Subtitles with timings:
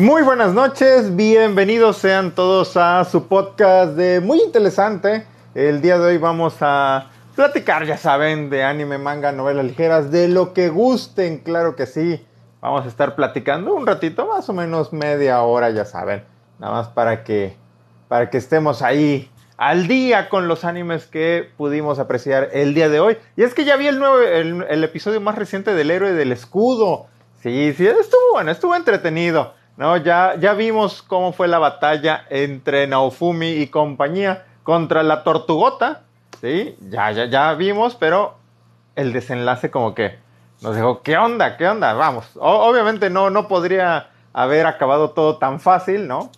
[0.00, 5.26] Muy buenas noches, bienvenidos sean todos a su podcast de muy interesante.
[5.54, 10.28] El día de hoy vamos a platicar, ya saben, de anime, manga, novelas ligeras, de
[10.28, 12.26] lo que gusten, claro que sí.
[12.62, 16.24] Vamos a estar platicando un ratito, más o menos media hora, ya saben.
[16.58, 17.54] Nada más para que,
[18.08, 22.98] para que estemos ahí al día con los animes que pudimos apreciar el día de
[22.98, 23.18] hoy.
[23.36, 26.32] Y es que ya vi el, nuevo, el, el episodio más reciente del héroe del
[26.32, 27.08] escudo.
[27.42, 29.52] Sí, sí, estuvo bueno, estuvo entretenido.
[29.76, 29.96] ¿No?
[29.96, 36.02] Ya, ya vimos cómo fue la batalla entre Naofumi y compañía contra la Tortugota,
[36.40, 36.76] ¿sí?
[36.80, 38.36] Ya, ya, ya vimos, pero
[38.96, 40.18] el desenlace como que
[40.60, 41.56] nos dijo, ¿qué onda?
[41.56, 41.92] ¿Qué onda?
[41.94, 46.30] Vamos, obviamente no, no podría haber acabado todo tan fácil, ¿no?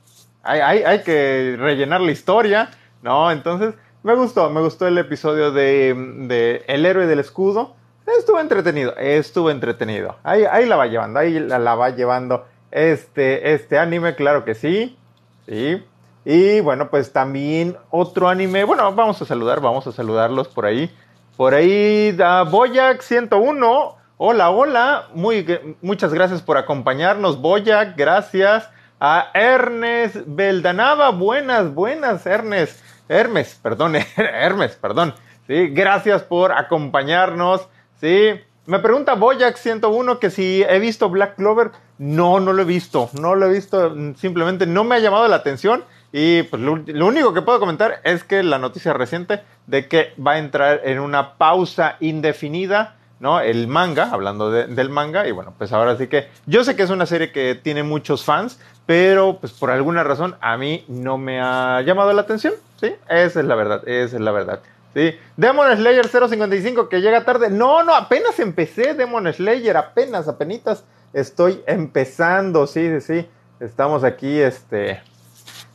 [0.43, 2.71] Hay, hay, hay, que rellenar la historia,
[3.03, 3.31] ¿no?
[3.31, 5.95] Entonces, me gustó, me gustó el episodio de,
[6.27, 7.75] de El héroe del escudo.
[8.19, 10.17] Estuvo entretenido, estuvo entretenido.
[10.23, 12.45] Ahí, ahí la va llevando, ahí la, la va llevando
[12.75, 14.99] este, este anime, claro que sí.
[15.47, 15.83] Sí.
[16.25, 18.65] Y bueno, pues también otro anime.
[18.65, 20.93] Bueno, vamos a saludar, vamos a saludarlos por ahí.
[21.37, 23.97] Por ahí, da Boyac 101.
[24.17, 25.09] Hola, hola.
[25.15, 27.97] Muy, muchas gracias por acompañarnos, Boyac.
[27.97, 28.69] Gracias.
[28.99, 31.11] A Ernest Beldanaba.
[31.11, 32.83] Buenas, buenas, Ernest.
[33.09, 35.15] Hermes, perdón, Hermes, perdón.
[35.47, 37.69] Sí, gracias por acompañarnos.
[38.01, 38.41] Sí.
[38.67, 41.73] Me pregunta Boyac101 que si he visto Black Clover.
[41.99, 43.11] No, no lo he visto.
[43.13, 43.95] No lo he visto.
[44.17, 45.85] Simplemente no me ha llamado la atención.
[46.13, 50.15] Y pues lo, lo, único que puedo comentar es que la noticia reciente de que
[50.25, 53.41] va a entrar en una pausa indefinida, ¿no?
[53.41, 55.27] El manga, hablando de, del manga.
[55.27, 58.25] Y bueno, pues ahora sí que yo sé que es una serie que tiene muchos
[58.25, 62.55] fans, pero pues por alguna razón a mí no me ha llamado la atención.
[62.81, 64.61] Sí, esa es la verdad, esa es la verdad.
[64.95, 65.19] Sí.
[65.37, 67.51] Demon Slayer 055 que llega tarde.
[67.51, 72.67] No, no, apenas empecé Demon Slayer, apenas, apenas estoy empezando.
[72.67, 73.29] Sí, sí, sí.
[73.61, 75.03] Estamos aquí, este.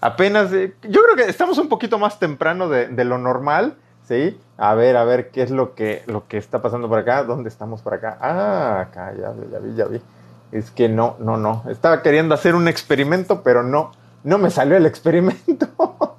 [0.02, 0.54] Apenas.
[0.54, 3.76] Eh, yo creo que estamos un poquito más temprano de, lo normal.
[4.08, 4.40] Sí.
[4.58, 7.24] A ver, a ver qué es lo que, lo que está pasando por acá.
[7.24, 8.18] ¿Dónde estamos por acá?
[8.22, 10.02] Ah, acá, ya, ya vi, ya vi.
[10.52, 11.64] Es que no, no, no.
[11.70, 13.92] Estaba queriendo hacer un experimento, pero no.
[14.24, 15.68] No me salió el experimento.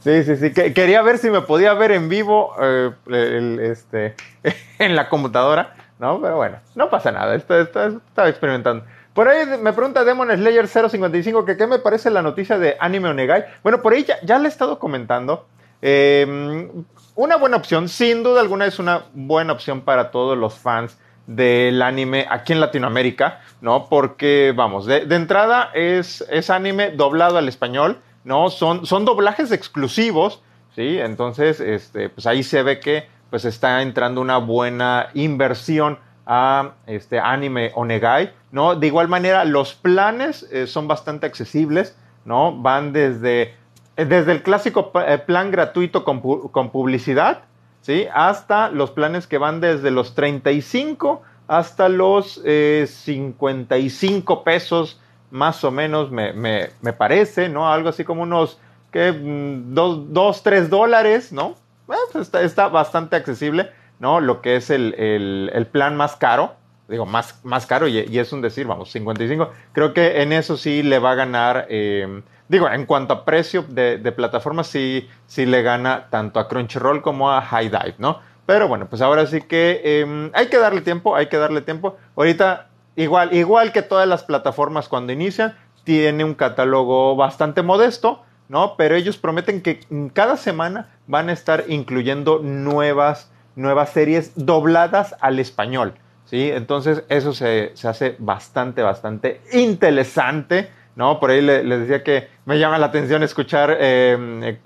[0.00, 0.52] Sí, sí, sí.
[0.52, 4.14] Quería ver si me podía ver en vivo eh, este,
[4.78, 6.20] en la computadora, ¿no?
[6.20, 7.34] Pero bueno, no pasa nada.
[7.34, 8.84] Estaba experimentando.
[9.12, 13.08] Por ahí me pregunta Demon Slayer 055 que qué me parece la noticia de Anime
[13.08, 13.44] Onegai.
[13.62, 15.46] Bueno, por ahí ya, ya le he estado comentando.
[15.82, 16.70] Eh,
[17.14, 20.96] una buena opción, sin duda alguna es una buena opción para todos los fans
[21.26, 23.88] del anime aquí en Latinoamérica, ¿no?
[23.88, 27.98] Porque, vamos, de, de entrada es, es anime doblado al español.
[28.24, 28.50] ¿No?
[28.50, 30.42] Son, son doblajes exclusivos,
[30.74, 30.98] ¿sí?
[30.98, 37.18] Entonces, este, pues ahí se ve que pues está entrando una buena inversión a este
[37.18, 38.74] anime Onegai, ¿no?
[38.76, 42.56] De igual manera, los planes eh, son bastante accesibles, ¿no?
[42.60, 43.54] Van desde,
[43.96, 47.44] desde el clásico plan gratuito con, con publicidad,
[47.80, 48.06] ¿sí?
[48.12, 55.70] Hasta los planes que van desde los 35 hasta los eh, 55 pesos más o
[55.70, 57.70] menos, me, me, me parece, ¿no?
[57.70, 58.58] Algo así como unos,
[58.90, 59.12] ¿qué?
[59.12, 61.54] Mm, dos, dos tres dólares, ¿no?
[61.88, 64.20] Eh, pues está, está, bastante accesible, ¿no?
[64.20, 66.54] Lo que es el, el, el plan más caro,
[66.88, 69.50] digo, más, más caro, y, y, es un decir, vamos, 55.
[69.72, 73.64] Creo que en eso sí le va a ganar, eh, digo, en cuanto a precio
[73.68, 78.20] de, de plataformas, sí, sí le gana tanto a Crunchyroll como a High Dive, ¿no?
[78.50, 81.96] Pero bueno, pues ahora sí que eh, hay que darle tiempo, hay que darle tiempo.
[82.16, 82.69] Ahorita
[83.00, 88.76] Igual, igual que todas las plataformas cuando inician, tiene un catálogo bastante modesto, ¿no?
[88.76, 89.80] Pero ellos prometen que
[90.12, 95.94] cada semana van a estar incluyendo nuevas, nuevas series dobladas al español,
[96.26, 96.50] ¿sí?
[96.50, 101.20] Entonces eso se, se hace bastante, bastante interesante, ¿no?
[101.20, 104.58] Por ahí les le decía que me llama la atención escuchar eh,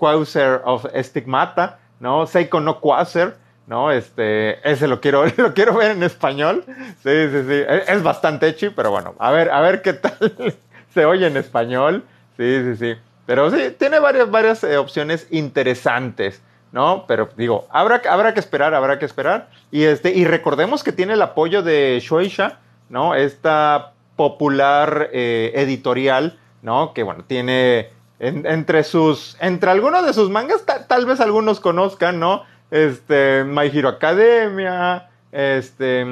[0.65, 2.27] of Stigmata, ¿no?
[2.27, 3.37] Seiko no Quasar,
[3.67, 3.91] ¿no?
[3.91, 6.63] Este, ese lo quiero, lo quiero ver en español.
[7.03, 7.63] Sí, sí, sí.
[7.87, 10.55] Es bastante hecho, pero bueno, a ver, a ver qué tal
[10.93, 12.03] se oye en español.
[12.37, 12.99] Sí, sí, sí.
[13.25, 16.41] Pero sí, tiene varias, varias eh, opciones interesantes,
[16.71, 17.05] ¿no?
[17.07, 19.49] Pero digo, habrá, habrá que esperar, habrá que esperar.
[19.71, 23.15] Y, este, y recordemos que tiene el apoyo de Shueisha, ¿no?
[23.15, 26.93] Esta popular eh, editorial, ¿no?
[26.93, 27.89] Que bueno, tiene
[28.19, 32.43] en, entre sus, entre algunos de sus mangas, tal vez algunos conozcan, ¿no?
[32.71, 36.05] Este, My Hero Academia, este,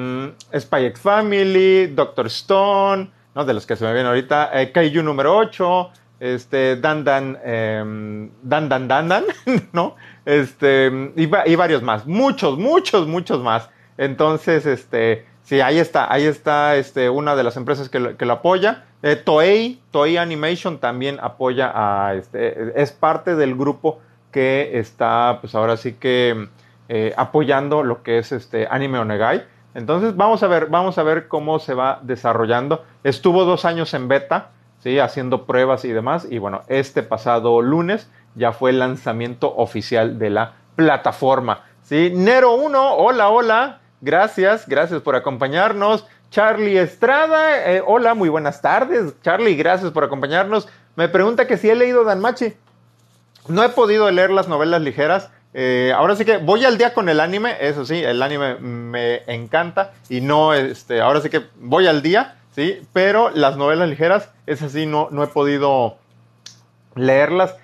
[0.58, 3.44] Spy X Family, Doctor Stone, ¿no?
[3.44, 5.90] De los que se me vienen ahorita, eh, Kaiju número 8,
[6.20, 9.24] este, Dan Dan, eh, Dan Dan Dan Dan,
[9.72, 9.96] ¿no?
[10.24, 13.68] Este, y, y, varios más, muchos, muchos, muchos más.
[13.96, 18.24] Entonces, este, Sí, ahí está, ahí está este, una de las empresas que lo, que
[18.24, 18.84] lo apoya.
[19.02, 24.00] Eh, Toei, Toei Animation también apoya a, este, es parte del grupo
[24.34, 26.48] que está, pues ahora sí que
[26.88, 29.44] eh, apoyando lo que es este Anime Onegai.
[29.74, 32.84] Entonces vamos a ver, vamos a ver cómo se va desarrollando.
[33.04, 34.50] Estuvo dos años en beta,
[34.80, 34.98] ¿sí?
[34.98, 36.26] haciendo pruebas y demás.
[36.28, 41.60] Y bueno, este pasado lunes ya fue el lanzamiento oficial de la plataforma.
[41.84, 42.10] ¿sí?
[42.12, 43.78] Nero 1, hola, hola.
[44.00, 46.08] Gracias, gracias por acompañarnos.
[46.30, 49.14] Charlie Estrada, eh, hola, muy buenas tardes.
[49.22, 50.68] Charlie, gracias por acompañarnos.
[50.96, 52.54] Me pregunta que si he leído Danmachi.
[53.48, 55.30] No he podido leer las novelas ligeras.
[55.52, 59.22] Eh, ahora sí que voy al día con el anime, eso sí, el anime me
[59.32, 64.30] encanta y no, este, ahora sí que voy al día, sí, pero las novelas ligeras,
[64.46, 65.96] es así, no, no he podido
[66.96, 67.54] leerlas.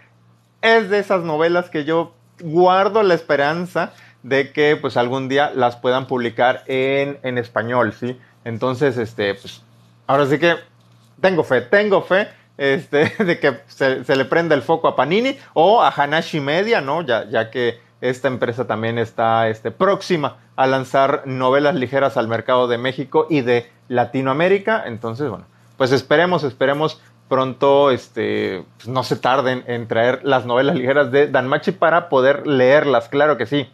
[0.63, 3.93] Es de esas novelas que yo guardo la esperanza
[4.23, 8.21] de que pues algún día las puedan publicar en, en español, ¿sí?
[8.45, 9.63] Entonces, este, pues,
[10.07, 10.57] ahora sí que
[11.21, 12.29] tengo fe, tengo fe
[12.61, 17.01] este, de que se, le prenda el foco a Panini o a Hanashi Media, ¿no?
[17.01, 22.69] Ya, ya que esta empresa también está este, próxima a lanzar novelas ligeras al mercado
[22.69, 24.85] de México y de Latinoamérica.
[24.87, 25.47] Entonces, bueno,
[25.79, 31.29] pues esperemos, esperemos pronto este, pues no se tarden en traer las novelas ligeras de
[31.29, 33.71] Danmachi para poder leerlas, claro que sí.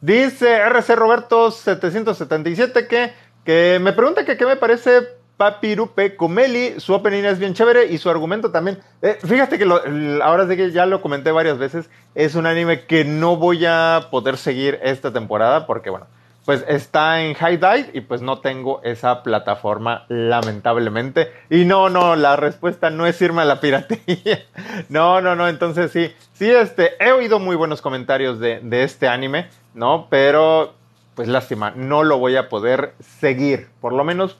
[0.00, 3.12] Dice RC Roberto 777 que,
[3.44, 8.08] que me pregunta qué me parece Papirupe Comeli, su opening es bien chévere y su
[8.08, 8.78] argumento también.
[9.02, 9.80] Eh, fíjate que lo,
[10.22, 14.08] ahora sí que ya lo comenté varias veces, es un anime que no voy a
[14.10, 16.06] poder seguir esta temporada porque, bueno,
[16.46, 21.32] pues está en High Dive y pues no tengo esa plataforma lamentablemente.
[21.50, 24.44] Y no, no, la respuesta no es irme a la piratería.
[24.88, 29.08] No, no, no, entonces sí, sí, este, he oído muy buenos comentarios de, de este
[29.08, 30.06] anime, ¿no?
[30.10, 30.74] Pero,
[31.14, 34.38] pues lástima, no lo voy a poder seguir, por lo menos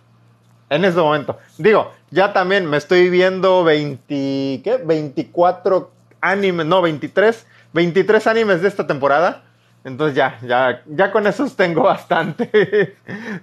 [0.71, 1.39] en este momento.
[1.59, 4.05] Digo, ya también me estoy viendo 20,
[4.65, 4.81] ¿qué?
[4.85, 5.91] 24
[6.21, 9.45] animes, no, 23, 23 animes de esta temporada.
[9.85, 12.97] Entonces ya, ya, ya con esos tengo bastante.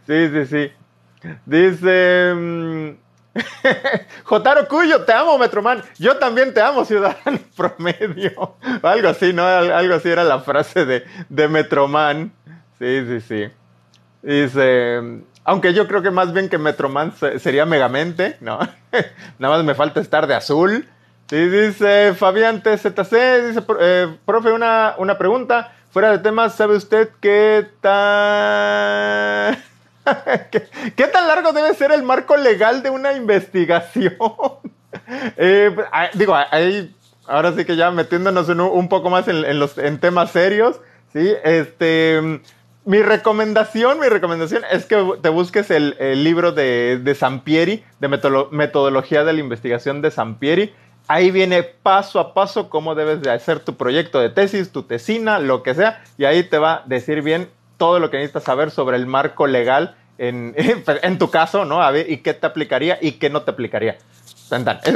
[0.06, 0.72] sí, sí, sí.
[1.46, 2.34] Dice...
[2.36, 2.90] Mm,
[4.25, 5.81] Jotaro Cuyo, te amo, Metroman.
[5.98, 8.56] Yo también te amo, ciudadano promedio.
[8.81, 9.46] Algo así, ¿no?
[9.46, 12.31] Algo así era la frase de, de Metroman.
[12.78, 13.52] Sí, sí, sí.
[14.22, 15.24] Dice...
[15.45, 18.60] Aunque yo creo que más bien que Metroman sería Megamente, ¿no?
[19.40, 20.88] Nada más me falta estar de azul.
[21.30, 23.12] Sí, dice Fabián TZC,
[23.48, 25.74] dice, eh, profe, una, una pregunta.
[25.92, 29.57] Fuera de temas, ¿sabe usted qué tan...
[30.95, 34.16] ¿Qué, tan largo debe ser el marco legal de una investigación?
[35.38, 35.75] eh,
[36.13, 36.94] digo, ahí,
[37.28, 40.31] ahora sí que ya metiéndonos en un, un poco más en, en, los, en temas
[40.31, 40.80] serios,
[41.13, 41.34] ¿sí?
[41.44, 42.42] Este
[42.86, 48.08] mi recomendación, mi recomendación es que te busques el, el libro de, de, Sampieri, de
[48.52, 50.74] metodología de la investigación de Sampieri.
[51.08, 55.40] Ahí viene paso a paso cómo debes de hacer tu proyecto de tesis, tu tesina,
[55.40, 58.72] lo que sea, y ahí te va a decir bien todo lo que necesitas saber
[58.72, 60.56] sobre el marco legal en,
[61.20, 61.82] tu caso, ¿no?
[61.82, 63.98] A ver, y qué te aplicaría y qué no te aplicaría.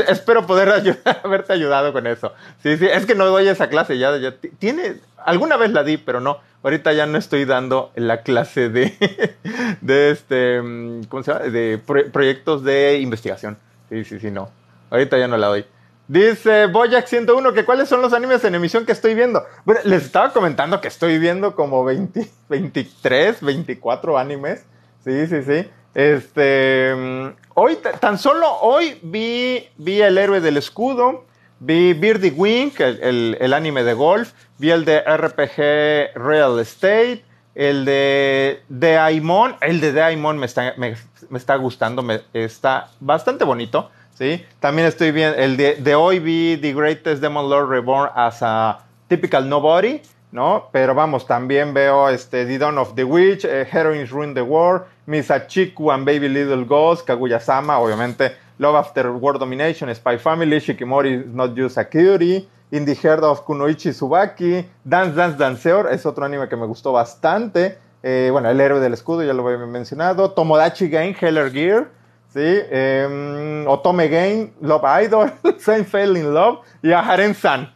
[0.07, 2.33] Espero poder ayudar, haberte ayudado con eso.
[2.63, 5.97] Sí, sí, es que no doy esa clase ya, ya tiene, alguna vez la di,
[5.97, 6.39] pero no.
[6.63, 9.35] Ahorita ya no estoy dando la clase de,
[9.81, 11.45] de este, mm, ¿cómo se llama?
[11.45, 11.79] De
[12.11, 13.57] proyectos de investigación.
[13.89, 14.49] Sí, sí, sí, no.
[14.89, 15.65] Ahorita ya no la doy.
[16.07, 19.45] Dice Boyack 101 que cuáles son los animes en emisión que estoy viendo.
[19.65, 24.65] Bueno, les estaba comentando que estoy viendo como 20, 23, 24 animes.
[25.03, 25.69] Sí, sí, sí.
[25.98, 31.25] Este, mm, hoy, tan solo hoy vi, vi El héroe del escudo,
[31.60, 37.25] vi Birdie Wing, el, el, anime de golf, vi el de RPG Real Estate,
[37.56, 40.96] el de Daimon, el de Daimon me está, me,
[41.34, 44.46] está gustando, me, está bastante bonito, ¿sí?
[44.60, 48.86] También estoy viendo, el de, de, hoy vi The Greatest Demon Lord Reborn as a
[49.08, 50.70] Typical Nobody, ¿no?
[50.72, 54.86] Pero vamos, también veo este, The Dawn of the Witch, eh, Heroines Ruin the War,
[55.07, 61.33] Misachiku and Baby Little Ghost, Kaguya-sama, obviamente, Love After World Domination, Spy Family, Shikimori is
[61.33, 62.91] Not a Cutie, In the
[63.23, 67.77] of Kunoichi Subaki, Dance Dance Danceor, es otro anime que me gustó bastante.
[68.03, 70.31] Eh, bueno, El Héroe del Escudo, ya lo había mencionado.
[70.31, 71.87] Tomodachi Game, Heller Gear,
[72.27, 72.41] ¿sí?
[72.41, 77.71] Eh, Otome Game, Love Idol, Same Fell in Love y Aharen San.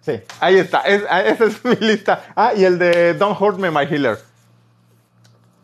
[0.00, 2.24] Sí, ahí está, es, esa es mi lista.
[2.34, 4.16] Ah, y el de Don't Hurt Me, My Healer.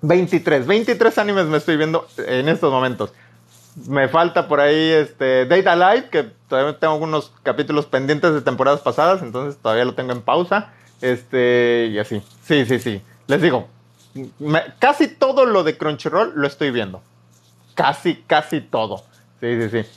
[0.02, 3.12] 23, 23 animes me estoy viendo en estos momentos.
[3.86, 8.80] Me falta por ahí este Data Live, que todavía tengo algunos capítulos pendientes de temporadas
[8.80, 10.72] pasadas, entonces todavía lo tengo en pausa.
[11.00, 12.22] Este, y así.
[12.44, 13.02] Sí, sí, sí.
[13.26, 13.68] Les digo,
[14.78, 17.02] casi todo lo de Crunchyroll lo estoy viendo.
[17.74, 19.04] Casi, casi todo.
[19.40, 19.88] Sí, sí, sí.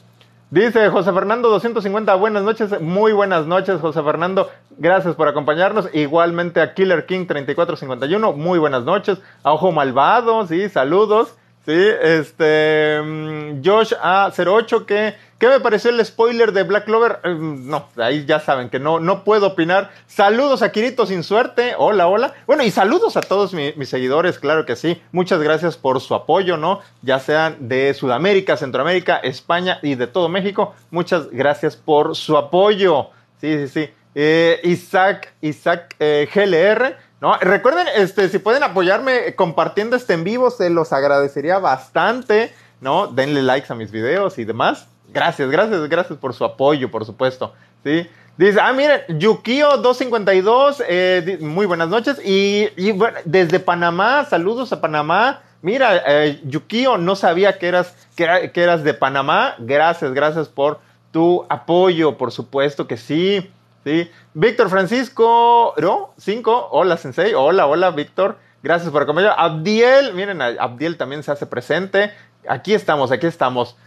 [0.56, 5.90] Dice José Fernando 250, buenas noches, muy buenas noches José Fernando, gracias por acompañarnos.
[5.94, 9.18] Igualmente a Killer King 3451, muy buenas noches.
[9.44, 11.36] A Ojo Malvado, sí, saludos.
[11.66, 17.20] Sí, este mm, Josh A08 que ¿Qué me pareció el spoiler de Black Clover?
[17.26, 19.92] Eh, no, ahí ya saben que no, no puedo opinar.
[20.08, 21.74] Saludos a Kirito sin suerte.
[21.78, 22.34] Hola, hola.
[22.48, 25.02] Bueno, y saludos a todos mis seguidores, claro que sí.
[25.12, 26.80] Muchas gracias por su apoyo, ¿no?
[27.02, 30.74] Ya sean de Sudamérica, Centroamérica, España y de todo México.
[30.90, 33.10] Muchas gracias por su apoyo.
[33.42, 33.90] Sí, sí, sí.
[34.16, 36.96] Eh, Isaac, Isaac eh, GLR.
[37.20, 37.38] ¿no?
[37.40, 43.08] Recuerden, este, si pueden apoyarme compartiendo este en vivo, se los agradecería bastante, ¿no?
[43.08, 44.88] Denle likes a mis videos y demás.
[45.16, 47.54] Gracias, gracias, gracias por su apoyo, por supuesto.
[47.86, 48.06] ¿sí?
[48.36, 52.20] Dice, ah, miren, Yukio252, eh, muy buenas noches.
[52.22, 55.42] Y, bueno, desde Panamá, saludos a Panamá.
[55.62, 59.56] Mira, eh, Yukio, no sabía que eras, que, eras de Panamá.
[59.60, 60.82] Gracias, gracias por
[61.14, 63.50] tu apoyo, por supuesto que sí.
[63.86, 64.12] ¿sí?
[64.34, 66.10] Víctor Francisco, ¿no?
[66.18, 68.38] Cinco, hola Sensei, hola, hola Víctor.
[68.62, 69.36] Gracias por acompañar.
[69.38, 72.12] Abdiel, miren, Abdiel también se hace presente.
[72.50, 73.78] Aquí estamos, aquí estamos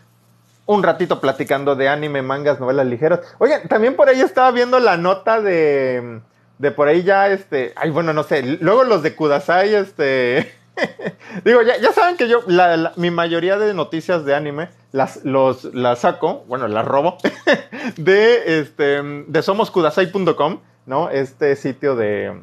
[0.69, 3.21] un ratito platicando de anime, mangas, novelas ligeras.
[3.39, 6.21] Oigan, también por ahí estaba viendo la nota de,
[6.59, 10.53] de por ahí ya, este, ay, bueno, no sé, luego los de Kudasai, este,
[11.45, 12.41] digo, ya, ya, saben que yo,
[12.97, 17.17] mi mayoría de noticias de anime las, los, las saco, bueno, las robo,
[17.97, 21.09] de, este, de somoskudasai.com, ¿no?
[21.09, 22.39] Este sitio de,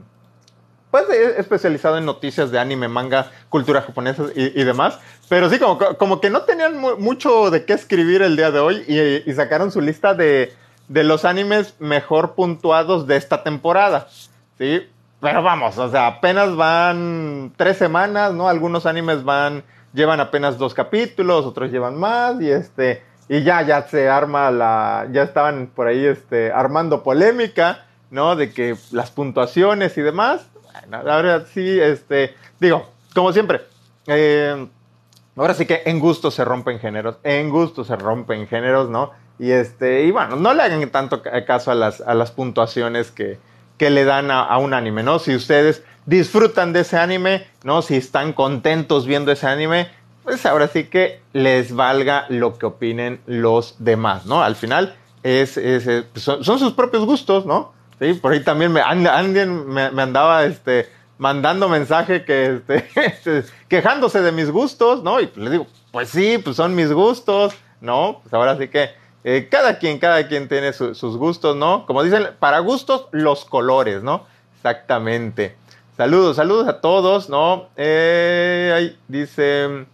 [1.04, 4.98] pues, especializado en noticias de anime, manga, cultura japonesa y, demás.
[5.28, 9.24] Pero sí, como, como que no tenían mucho de qué escribir el día de hoy
[9.26, 10.54] y, sacaron su lista de,
[10.88, 14.08] de, los animes mejor puntuados de esta temporada.
[14.58, 14.88] Sí,
[15.20, 18.48] pero vamos, o sea, apenas van tres semanas, ¿no?
[18.48, 23.82] Algunos animes van, llevan apenas dos capítulos, otros llevan más y este, y ya, ya
[23.82, 28.38] se arma la, ya estaban por ahí, este, armando polémica, ¿no?
[28.38, 30.48] De que las puntuaciones y demás.
[30.82, 33.62] Bueno, la verdad sí, este, digo, como siempre,
[34.08, 34.68] eh,
[35.38, 39.12] Ahora sí que en gusto se rompen géneros, en gusto se rompen géneros, ¿no?
[39.38, 43.38] Y este, y bueno, no le hagan tanto caso a las, a las puntuaciones que,
[43.78, 45.20] que le dan a, un anime, ¿no?
[45.20, 47.82] Si ustedes disfrutan de ese anime, ¿no?
[47.82, 49.90] Si están contentos viendo ese anime,
[50.24, 54.42] pues ahora sí que les valga lo que opinen los demás, ¿no?
[54.42, 55.60] Al final es,
[56.16, 57.74] son, sus propios gustos, ¿no?
[58.00, 64.22] Sí, por ahí también me, alguien me, me andaba este, mandando mensaje que este, quejándose
[64.22, 65.20] de mis gustos, ¿no?
[65.22, 68.20] Y les digo, pues sí, pues son mis gustos, ¿no?
[68.22, 68.90] Pues ahora sí que
[69.24, 71.86] eh, cada quien, cada quien tiene sus gustos, ¿no?
[71.86, 74.26] Como dicen, para gustos, los colores, ¿no?
[74.58, 75.56] Exactamente.
[75.98, 77.70] Saludos, saludos a todos, ¿no?
[77.78, 79.86] Eh, ahí dice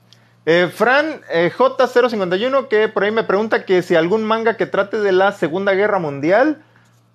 [0.45, 5.11] eh, Fran J051 que por ahí me pregunta que si algún manga que trate de
[5.11, 6.63] la Segunda Guerra Mundial.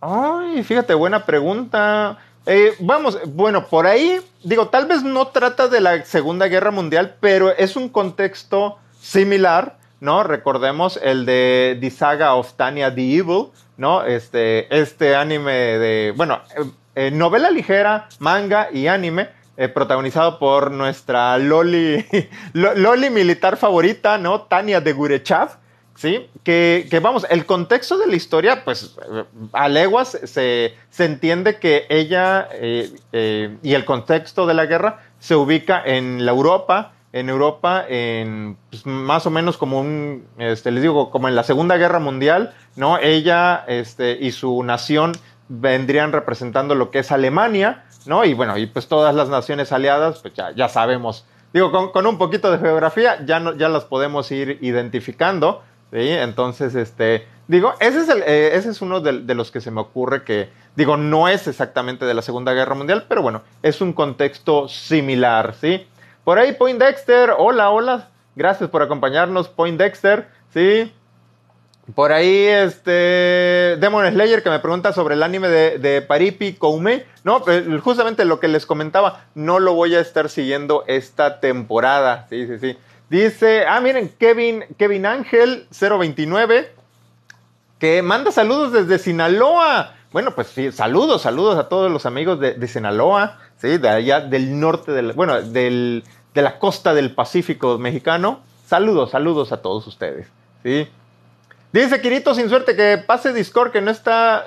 [0.00, 2.19] Ay, fíjate, buena pregunta.
[2.45, 7.17] Eh, vamos, bueno, por ahí, digo, tal vez no trata de la Segunda Guerra Mundial,
[7.19, 10.23] pero es un contexto similar, ¿no?
[10.23, 13.47] Recordemos el de The Saga of Tanya the Evil,
[13.79, 14.05] ¿no?
[14.05, 19.31] Este, este anime de, bueno, eh, eh, novela ligera, manga y anime,
[19.73, 22.05] protagonizado por nuestra Loli,
[22.53, 24.43] Loli militar favorita, ¿no?
[24.43, 25.57] Tania de Gurechav,
[25.97, 26.29] ¿sí?
[26.45, 28.97] Que, vamos, el contexto de la historia, pues
[29.53, 35.35] a leguas se, entiende que ella eh, eh, y el contexto de la guerra se
[35.35, 40.83] ubica en la Europa, en Europa, en pues, más o menos como un, este, les
[40.83, 42.99] digo, como en la Segunda Guerra Mundial, ¿no?
[42.99, 45.12] Ella este, y su nación
[45.49, 48.25] vendrían representando lo que es Alemania, ¿no?
[48.25, 51.25] Y bueno, y pues todas las naciones aliadas, pues ya, ya sabemos.
[51.53, 55.62] Digo, con, un poquito de geografía ya, no, ya las podemos ir identificando,
[55.93, 56.11] ¿sí?
[56.11, 60.25] Entonces, este, digo, ese es, el, eh, es uno de, los que se me ocurre
[60.25, 64.69] que, digo, no es exactamente de la Segunda Guerra Mundial, pero bueno, es un contexto
[64.69, 65.87] similar, ¿sí?
[66.25, 70.93] Por ahí, Point Dexter, hola, hola, gracias por acompañarnos, Point Dexter, ¿sí?
[71.95, 77.07] Por ahí, este, Demon Slayer que me pregunta sobre el anime de, de Paripi Koume.
[77.23, 82.26] No, pues, justamente lo que les comentaba, no lo voy a estar siguiendo esta temporada.
[82.28, 82.76] Sí, sí, sí.
[83.08, 86.72] Dice, ah, miren, Kevin, Kevin Ángel 029,
[87.78, 89.94] que manda saludos desde Sinaloa.
[90.12, 93.78] Bueno, pues sí, saludos, saludos a todos los amigos de, Sinaloa, ¿sí?
[93.78, 96.02] De allá del norte, del, bueno, del,
[96.34, 98.40] de la costa del Pacífico mexicano.
[98.66, 100.26] Saludos, saludos a todos ustedes,
[100.64, 100.88] ¿sí?
[101.72, 104.44] Dice Kirito sin suerte que pase Discord, que no está...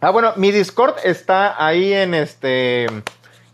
[0.00, 2.86] ah, bueno, mi Discord está ahí en este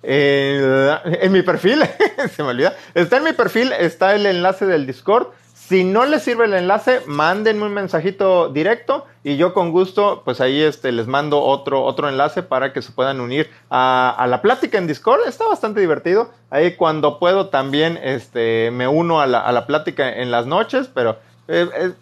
[0.02, 1.82] en mi perfil,
[2.34, 5.28] se me olvida, está en mi perfil, está el enlace del Discord.
[5.70, 10.40] Si no les sirve el enlace, mándenme un mensajito directo y yo con gusto, pues
[10.40, 14.78] ahí este, les mando otro, otro enlace para que se puedan unir a, la plática
[14.78, 15.20] en Discord.
[15.28, 16.32] Está bastante divertido.
[16.50, 20.90] Ahí cuando puedo también este, me uno a la, a la plática en las noches,
[20.92, 21.18] pero
[21.52, 21.92] eh, eh,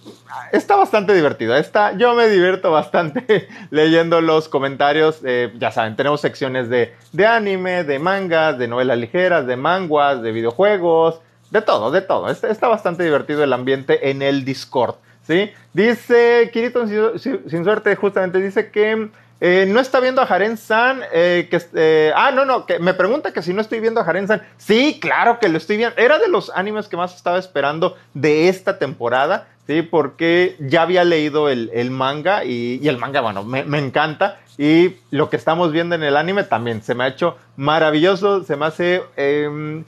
[0.52, 1.56] está bastante divertido.
[1.56, 5.20] Está, yo me divierto bastante leyendo los comentarios.
[5.24, 10.20] Eh, ya saben, tenemos secciones de, de, anime, de mangas, de novelas ligeras, de manguas,
[10.20, 12.28] de videojuegos, de todo, de todo.
[12.28, 14.96] Está, bastante divertido el ambiente en el Discord.
[15.26, 15.50] ¿sí?
[15.72, 19.08] Dice Kirito sin, suerte, justamente dice que
[19.40, 21.00] no está viendo a Haren San.
[21.10, 24.42] que, ah, no, no, que me pregunta que si no estoy viendo a Haren San.
[24.56, 25.96] Sí, claro que lo estoy viendo.
[25.96, 29.48] Era de los animes que más estaba esperando de esta temporada.
[29.68, 34.40] Sí, porque ya había leído el, manga y, el manga, bueno, me, encanta.
[34.56, 38.44] Y lo que estamos viendo en el anime también se me ha hecho maravilloso.
[38.44, 39.02] Se me hace.
[39.16, 39.84] Em,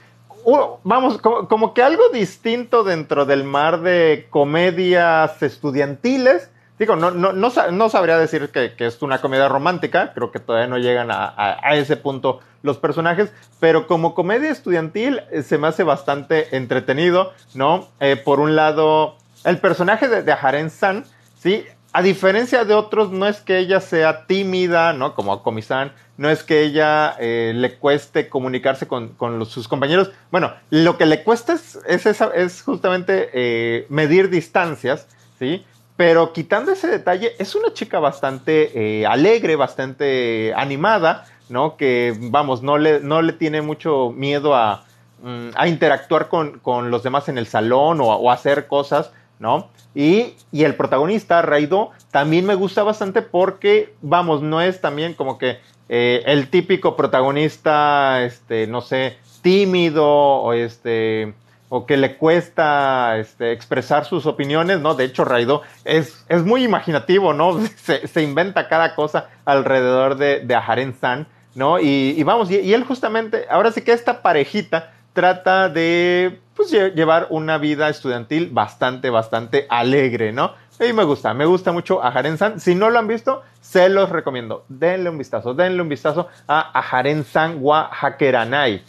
[0.84, 6.50] vamos, como, que algo distinto dentro del mar de comedias estudiantiles
[6.80, 10.78] Digo, no, no, no, sabría decir que, es una comedia romántica, creo que todavía no
[10.78, 16.56] llegan a, ese punto los personajes, pero como comedia estudiantil eh, se me hace bastante
[16.56, 17.86] entretenido, ¿no?
[18.00, 21.04] Eh, por un lado, el personaje de, de Haren San,
[21.38, 21.66] ¿sí?
[21.92, 25.14] A diferencia de otros, no es que ella sea tímida, ¿no?
[25.14, 30.12] Como Komi-san, no es que ella eh, le cueste comunicarse con, sus compañeros.
[30.30, 35.06] Bueno, lo que le cuesta es, es, justamente medir distancias,
[35.38, 35.66] ¿sí?
[36.00, 41.76] Pero quitando ese detalle, es una chica bastante eh, alegre, bastante animada, ¿no?
[41.76, 44.86] Que, vamos, no le, no le tiene mucho miedo a,
[45.22, 49.68] mm, interactuar con, los demás en el salón o, hacer cosas, ¿no?
[49.94, 55.58] Y, el protagonista, Raido, también me gusta bastante porque, vamos, no es también como que
[55.90, 61.34] eh, el típico protagonista, este, no sé, tímido o este
[61.70, 64.94] o que le cuesta este, expresar sus opiniones, ¿no?
[64.94, 67.58] De hecho, Raido es, es muy imaginativo, ¿no?
[67.76, 71.78] Se, inventa cada cosa alrededor de, de Aharen San, ¿no?
[71.78, 77.56] Y, vamos, y, él justamente, ahora sí que esta parejita trata de pues, llevar una
[77.58, 80.54] vida estudiantil bastante, bastante alegre, ¿no?
[80.80, 82.58] Y me gusta, me gusta mucho Aharen San.
[82.58, 84.64] Si no lo han visto, se los recomiendo.
[84.68, 88.82] Denle un vistazo, denle un vistazo a Aharen San wa Hakeranai.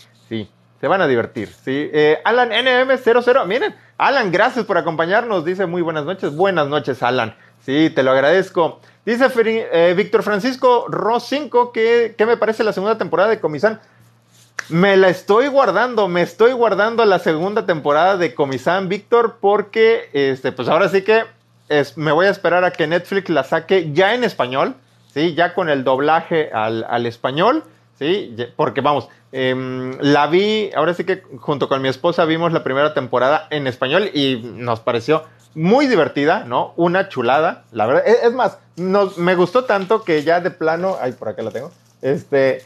[0.82, 1.92] Se van a divertir, ¿sí?
[1.94, 7.36] Eh, Alan NM00, miren, Alan, gracias por acompañarnos, dice muy buenas noches, buenas noches Alan,
[7.64, 8.80] sí, te lo agradezco.
[9.06, 13.80] Dice eh, Víctor Francisco Ros 5 que, me parece la segunda temporada de Comisán.
[14.70, 20.52] Me la estoy guardando, me estoy guardando la segunda temporada de Comisán, Víctor, porque este,
[20.52, 21.26] pues ahora sí que
[21.70, 24.74] es, me voy a esperar a que Netflix la saque ya en español,
[25.14, 25.36] ¿sí?
[25.36, 27.64] Ya con el doblaje al, al español,
[28.02, 28.36] ¿sí?
[28.58, 32.94] Porque vamos, Em, la vi, ahora sí que junto con mi esposa vimos la primera
[32.94, 35.24] temporada en español y nos pareció
[35.56, 36.74] muy divertida, ¿no?
[36.76, 38.04] Una chulada, la verdad.
[38.06, 41.72] Es, más, me gustó tanto que ya de plano, ay, por acá la tengo.
[42.02, 42.66] Este,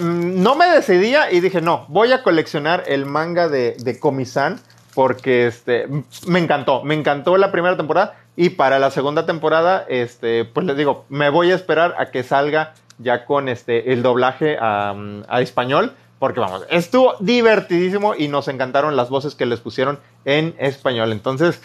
[0.00, 4.60] no me decidía y dije, no, voy a coleccionar el manga de, de Komi-san
[4.94, 5.86] porque este,
[6.26, 10.76] me encantó, me encantó la primera temporada y para la segunda temporada, este, pues les
[10.76, 15.92] digo, me voy a esperar a que salga ya con este, el doblaje a español
[16.18, 21.12] porque vamos, estuvo divertidísimo y nos encantaron las voces que les pusieron en español.
[21.12, 21.60] Entonces,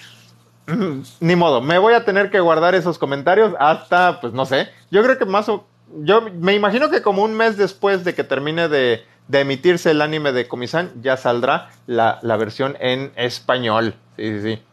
[1.19, 5.03] ni modo, me voy a tener que guardar esos comentarios hasta, pues no sé, yo
[5.03, 5.67] creo que más o...
[6.03, 10.31] Yo me imagino que como un mes después de que termine de, emitirse el anime
[10.31, 13.95] de Comisan, ya saldrá la, versión en español.
[14.15, 14.63] Sí, sí, sí.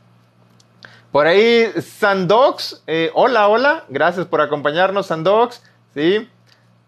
[1.11, 5.63] Por ahí, Sandox, eh, hola, hola, gracias por acompañarnos, Sandox.
[5.95, 6.29] Sí,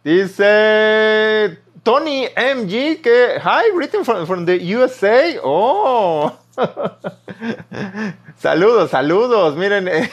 [0.04, 5.38] dice Tony MG, que, hi, written from, the USA.
[5.42, 6.36] Oh.
[8.36, 9.56] saludos, saludos.
[9.56, 10.10] Miren, eh,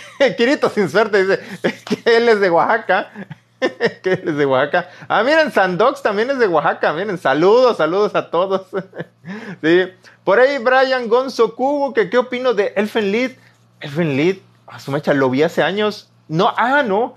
[0.73, 1.39] sin suerte dice
[1.85, 3.11] que él es de Oaxaca.
[3.59, 4.89] que él es de Oaxaca.
[5.09, 6.93] Ah, miren, Sandox también es de Oaxaca.
[6.93, 8.67] Miren, saludos, saludos a todos.
[9.61, 9.91] sí.
[10.23, 13.31] Por ahí, Brian Gonzo Cubo, que qué opino de Elfen Lied.
[13.81, 16.09] Elfen Lied, a su mecha, lo vi hace años.
[16.27, 17.15] No, ah, no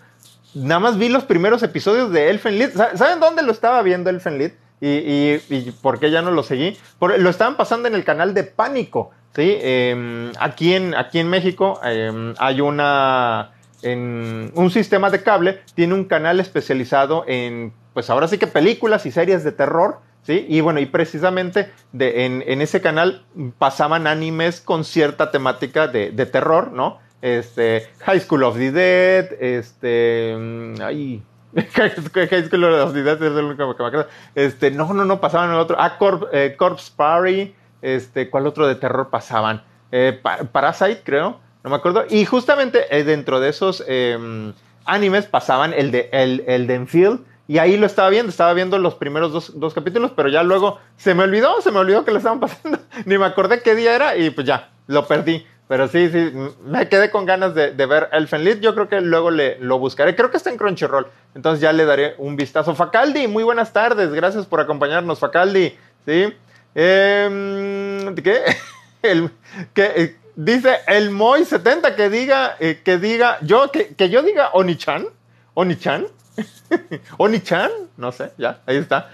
[0.54, 2.70] nada más vi los primeros episodios de Elfen Lied.
[2.94, 4.52] ¿Saben dónde lo estaba viendo Elfen Lied?
[4.80, 6.76] Y, y, por qué ya no lo seguí.
[7.00, 9.10] lo estaban pasando en el canal de Pánico.
[9.34, 9.58] ¿sí?
[9.60, 13.52] Em, aquí, en, aquí en México em, hay una.
[13.82, 19.06] En un sistema de cable tiene un canal especializado en, pues ahora sí que películas
[19.06, 20.00] y series de terror.
[20.22, 20.44] ¿sí?
[20.48, 23.24] Y bueno, y precisamente de, en, en, ese canal
[23.58, 26.98] pasaban animes con cierta temática de, de terror, ¿no?
[27.22, 31.22] Este, High School of the Dead, este, mm, ay,
[31.74, 34.08] High School of the Dead es el único que me acuerdo.
[34.34, 35.76] Este, no, no, no, pasaban el otro.
[35.78, 35.98] Ah,
[36.32, 37.54] eh, Corpse Party.
[37.82, 39.62] Este, ¿cuál otro de terror pasaban?
[39.90, 40.20] Eh,
[40.52, 41.40] Parasite, creo.
[41.64, 42.04] No me acuerdo.
[42.08, 44.52] Y justamente eh, dentro de esos em,
[44.84, 47.20] animes pasaban el de, el, el de Enfield.
[47.48, 50.78] Y ahí lo estaba viendo, estaba viendo los primeros dos, dos, capítulos, pero ya luego
[50.96, 52.78] se me olvidó, se me olvidó que lo estaban pasando.
[53.06, 55.44] Ni me acordé qué día era y pues ya, lo perdí.
[55.70, 56.32] Pero sí, sí,
[56.64, 60.16] me quedé con ganas de, ver Elfen Yo creo que luego le, lo buscaré.
[60.16, 61.06] Creo que está en Crunchyroll.
[61.36, 62.74] Entonces ya le daré un vistazo.
[62.74, 64.10] Facaldi, muy buenas tardes.
[64.12, 65.72] Gracias por acompañarnos, Facaldi.
[66.04, 66.34] ¿Sí?
[66.74, 68.56] Eh, ¿Qué?
[69.08, 69.30] El,
[69.72, 74.24] que, eh, dice el Moy 70 que diga, eh, que diga, yo, que, que yo
[74.24, 75.06] diga Onichan.
[75.54, 76.08] Onichan.
[77.18, 79.10] Oni-chan, no sé, ya, ahí está.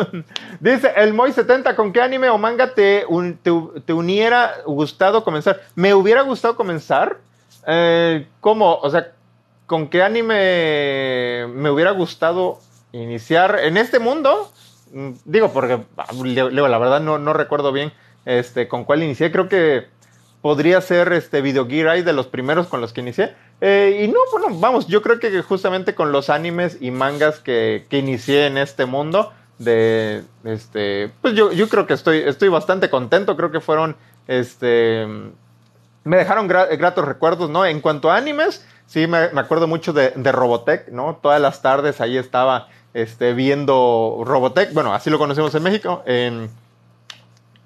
[0.60, 3.04] Dice el Moy70, ¿con qué anime o manga te,
[3.42, 5.60] te, hubiera gustado comenzar?
[5.74, 7.18] Me hubiera gustado comenzar.
[7.66, 8.76] Eh, ¿Cómo?
[8.76, 9.12] O sea,
[9.66, 12.60] ¿con qué anime me hubiera gustado
[12.92, 14.52] iniciar en este mundo?
[14.92, 15.80] Mm, digo, porque
[16.12, 17.92] la verdad no, no recuerdo bien
[18.24, 19.32] este, con cuál inicié.
[19.32, 19.86] Creo que
[20.42, 23.34] podría ser este Video Gear de los primeros con los que inicié.
[23.60, 27.86] Eh, y no, bueno, vamos, yo creo que justamente con los animes y mangas que,
[27.90, 33.36] que inicié en este mundo, de este, pues yo, creo que estoy, estoy bastante contento,
[33.36, 33.94] creo que fueron,
[34.26, 35.06] este,
[36.04, 37.66] me dejaron gratos recuerdos, ¿no?
[37.66, 41.18] En cuanto a animes, sí, me, acuerdo mucho de, de, Robotech, ¿no?
[41.22, 46.48] Todas las tardes ahí estaba, este, viendo Robotech, bueno, así lo conocemos en México, en,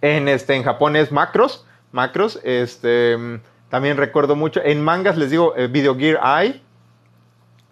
[0.03, 3.41] en, este, en Japón es Macros, Macros, este
[3.75, 4.61] también recuerdo mucho.
[4.63, 6.61] En mangas les digo, eh, Video Gear Eye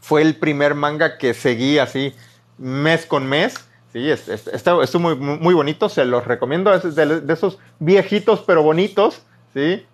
[0.00, 2.12] fue el primer manga que seguí así
[2.58, 3.54] mes con mes.
[3.92, 6.74] Sí, está, muy, muy bonito, se los recomiendo.
[6.74, 9.22] Es de, esos viejitos pero bonitos.
[9.54, 9.86] ¿sí?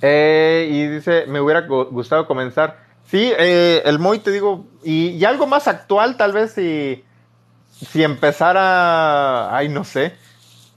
[0.00, 2.78] Eh, y dice, me hubiera gustado comenzar.
[3.10, 7.04] Sí, eh, el Moy te digo, y, algo más actual tal vez si,
[7.72, 10.14] si empezara, ay no sé.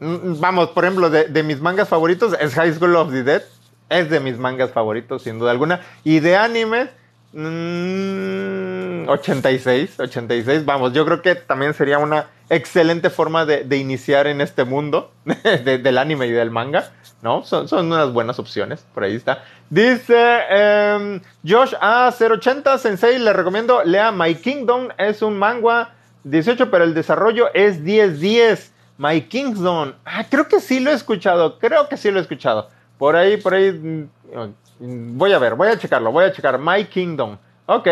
[0.02, 3.44] Mm, vamos, por ejemplo, de, de mis mangas favoritos es High School of the Dead
[3.90, 5.82] es de mis mangas favoritos, sin duda alguna.
[6.04, 6.90] Y de anime,
[7.34, 10.66] 86, mm, 86.
[10.66, 15.12] Vamos, yo creo que también sería una excelente forma de, iniciar en este mundo
[15.64, 16.92] del anime y del manga.
[17.22, 17.44] ¿No?
[17.44, 18.86] Son, son, unas buenas opciones.
[18.94, 19.44] Por ahí está.
[19.70, 24.88] Dice em, Josh A080 Sensei, le recomiendo, lea My Kingdom.
[24.98, 28.70] Es un manga 18, pero el desarrollo es 10-10.
[28.98, 29.96] My Kingdom.
[30.06, 31.60] Ah, creo que sí lo he escuchado.
[31.60, 32.70] Creo que sí lo he escuchado.
[33.00, 33.72] Por ahí, por ahí.
[33.72, 36.60] Mm, voy a ver, voy a checarlo, voy a checar.
[36.60, 37.38] My Kingdom.
[37.66, 37.88] Ok.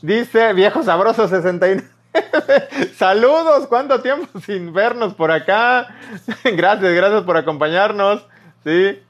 [0.00, 1.84] Dice viejo sabroso 69.
[2.96, 5.88] Saludos, ¿cuánto tiempo sin vernos por acá?
[6.44, 8.24] gracias, gracias por acompañarnos.
[8.62, 9.02] Sí.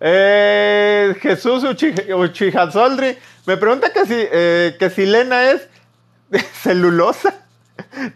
[0.00, 5.68] Eh, Jesús Uchihazoldri me pregunta que si, eh, que si Lena es
[6.52, 7.34] celulosa.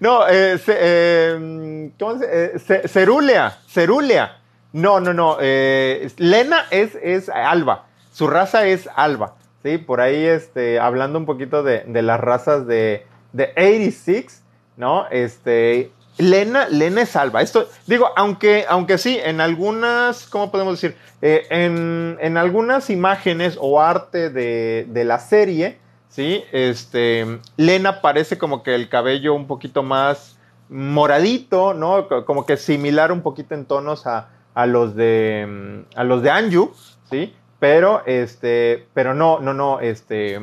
[0.01, 4.42] No, eh, eh ¿cómo se, cerúlea, cerúlea.
[4.73, 5.37] No, no, no.
[5.41, 7.87] Eh, Lena es, es alba.
[8.13, 9.35] Su raza es alba.
[9.63, 9.79] ¿sí?
[9.79, 14.43] Por ahí, este, hablando un poquito de, las razas de, de 86,
[14.77, 15.07] ¿no?
[15.11, 17.43] Este, Lena, Lena es alba.
[17.43, 20.97] Esto, digo, aunque, aunque sí, en algunas, ¿cómo podemos decir?
[21.21, 26.45] Eh, en, algunas imágenes o arte de, de, la serie, ¿sí?
[26.53, 32.09] Este, Lena parece como que el cabello un poquito más moradito, ¿no?
[32.27, 36.31] Como que similar un poquito en tonos a, a los de mm, a los de
[36.31, 36.73] Anju,
[37.11, 37.35] ¿sí?
[37.59, 40.41] Pero este, pero no, no, no, este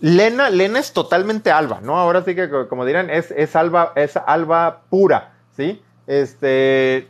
[0.00, 1.96] Lena, Lena es totalmente alba, ¿no?
[1.96, 5.80] Ahora sí que como dirán, es, es alba, es alba pura, ¿sí?
[6.06, 7.08] Este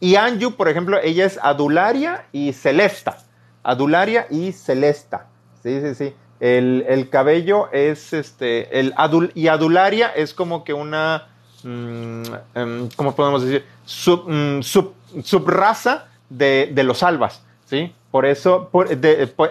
[0.00, 3.18] y Anju, por ejemplo, ella es adularia y celesta.
[3.62, 5.26] Adularia y celesta.
[5.62, 6.14] Sí, sí, sí.
[6.40, 8.78] El, cabello es este.
[8.78, 11.26] El adul, y adularia es como que una.
[11.64, 12.22] Mm,
[12.54, 13.64] em, ¿Cómo podemos decir?
[13.84, 17.92] Sub, mm, sub subraza de, de, los albas, ¿sí?
[18.10, 18.70] Por eso,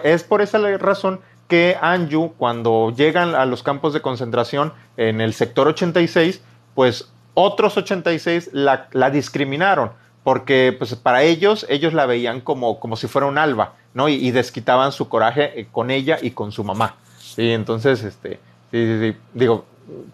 [0.02, 5.32] es por esa razón que Anju, cuando llegan a los campos de concentración en el
[5.32, 6.42] sector 86,
[6.74, 9.92] pues otros 86 la, discriminaron,
[10.24, 14.08] porque pues para ellos, ellos la veían como, como si fuera un alba, ¿no?
[14.08, 17.52] Y, desquitaban su coraje eh, con ella y con su mamá, ¿sí?
[17.52, 18.40] Entonces, este,
[18.70, 19.64] sí, digo,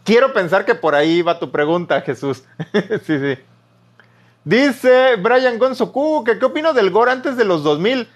[0.04, 2.44] quiero pensar que por ahí va tu pregunta, Jesús,
[3.04, 3.38] sí, sí.
[4.44, 8.08] Dice Brian Gonzoku que qué opino del gore antes de los 2000.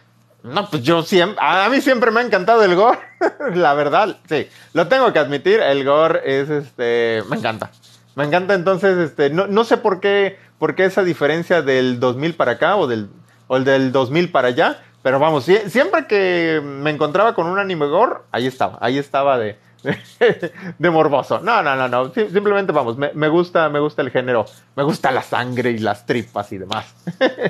[0.43, 2.99] No, pues yo siempre, a mí siempre me ha encantado el gore,
[3.55, 7.73] la verdad, sí, lo tengo que admitir, el gore es, este, me encanta,
[8.15, 12.35] me encanta entonces, este, no, no sé por qué, por qué esa diferencia del 2000
[12.35, 13.11] para acá o del,
[13.49, 18.21] o del 2000 para allá, pero vamos, siempre que me encontraba con un anime gore,
[18.31, 19.59] ahí estaba, ahí estaba de,
[20.79, 21.41] de morboso.
[21.41, 22.13] No, no, no, no.
[22.13, 24.47] simplemente vamos, me, gusta, me gusta el género.
[24.77, 26.95] Me gusta la sangre y las tripas y demás.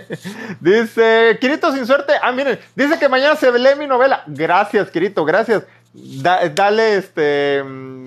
[0.60, 2.14] dice, Kirito sin suerte.
[2.20, 4.22] Ah, miren, dice que mañana se lee mi novela.
[4.26, 5.64] Gracias, Kirito, gracias.
[5.92, 8.04] dale, este, mm,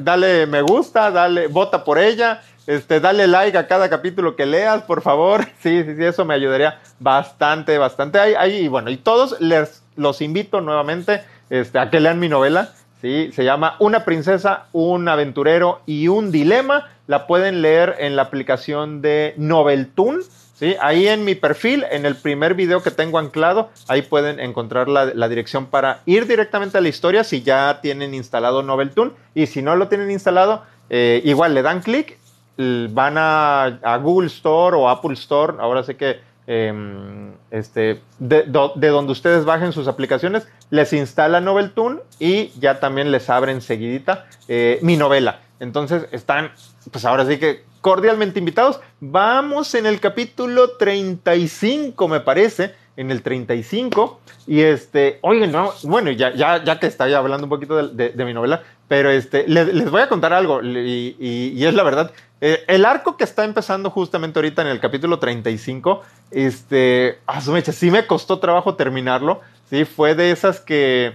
[0.00, 2.42] dale me gusta, dale, vota por ella.
[2.66, 5.46] Este, dale like a cada capítulo que leas, por favor.
[5.62, 8.18] Sí, sí, sí, eso me ayudaría bastante, bastante.
[8.18, 12.28] Ahí, ahí, y bueno, y todos les los invito nuevamente este, a que lean mi
[12.28, 12.72] novela.
[13.02, 13.30] ¿Sí?
[13.32, 16.88] Se llama Una princesa, un aventurero y un dilema.
[17.06, 20.20] La pueden leer en la aplicación de Noveltoon.
[20.54, 20.76] ¿sí?
[20.80, 25.28] Ahí en mi perfil, en el primer video que tengo anclado, ahí pueden encontrar la,
[25.28, 29.12] dirección para ir directamente a la historia si ya tienen instalado Noveltoon.
[29.34, 32.18] Y si no lo tienen instalado, eh, igual le dan clic,
[32.56, 35.54] van a, Google Store o Apple Store.
[35.58, 36.20] Ahora sé que
[36.52, 43.30] em, este, de, donde ustedes bajen sus aplicaciones, les instala Noveltoon y ya también les
[43.30, 45.40] abre enseguidita eh, mi novela.
[45.60, 46.52] Entonces están,
[46.90, 48.80] pues ahora sí que cordialmente invitados.
[49.00, 54.20] Vamos en el capítulo 35, me parece, en el 35.
[54.46, 55.52] Y este, oigan,
[55.84, 59.90] bueno, ya, ya, ya que estaba hablando un poquito de, mi novela, pero este, les,
[59.90, 62.12] voy a contar algo y, es la verdad.
[62.40, 67.52] Eh, el arco que está empezando justamente ahorita en el capítulo 35, este, a su
[67.52, 69.40] mecha, sí me costó trabajo terminarlo,
[69.70, 71.14] sí, fue de esas que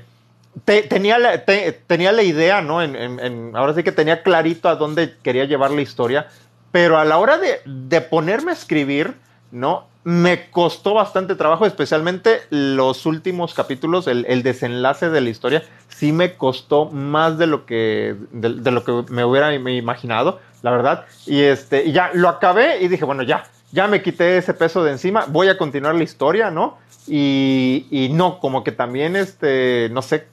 [0.65, 2.82] tenía, la, tenía la idea, ¿no?
[2.82, 6.27] En, ahora sí que tenía clarito a dónde quería llevar la historia,
[6.71, 9.15] pero a la hora de, de ponerme a escribir,
[9.51, 9.88] ¿no?
[10.08, 16.36] Me costó bastante trabajo, especialmente los últimos capítulos, el, desenlace de la historia, sí me
[16.36, 21.04] costó más de lo que, de, lo que me hubiera imaginado, la verdad.
[21.26, 24.82] Y, este, y ya lo acabé y dije, bueno, ya, ya me quité ese peso
[24.82, 26.78] de encima, voy a continuar la historia, ¿no?
[27.06, 30.28] Y, y no, como que también, este, no sé,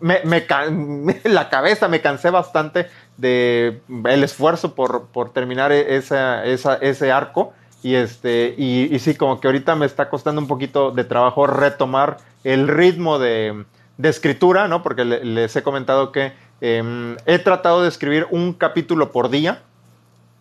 [0.00, 0.20] me,
[1.24, 7.54] la cabeza me cansé bastante de el esfuerzo por, por terminar esa, ese arco.
[7.82, 12.16] Y, este, y, sí, como que ahorita me está costando un poquito de trabajo retomar
[12.42, 13.64] el ritmo de,
[14.02, 14.82] escritura, ¿no?
[14.82, 19.62] Porque les he comentado que em, he tratado de escribir un capítulo por día.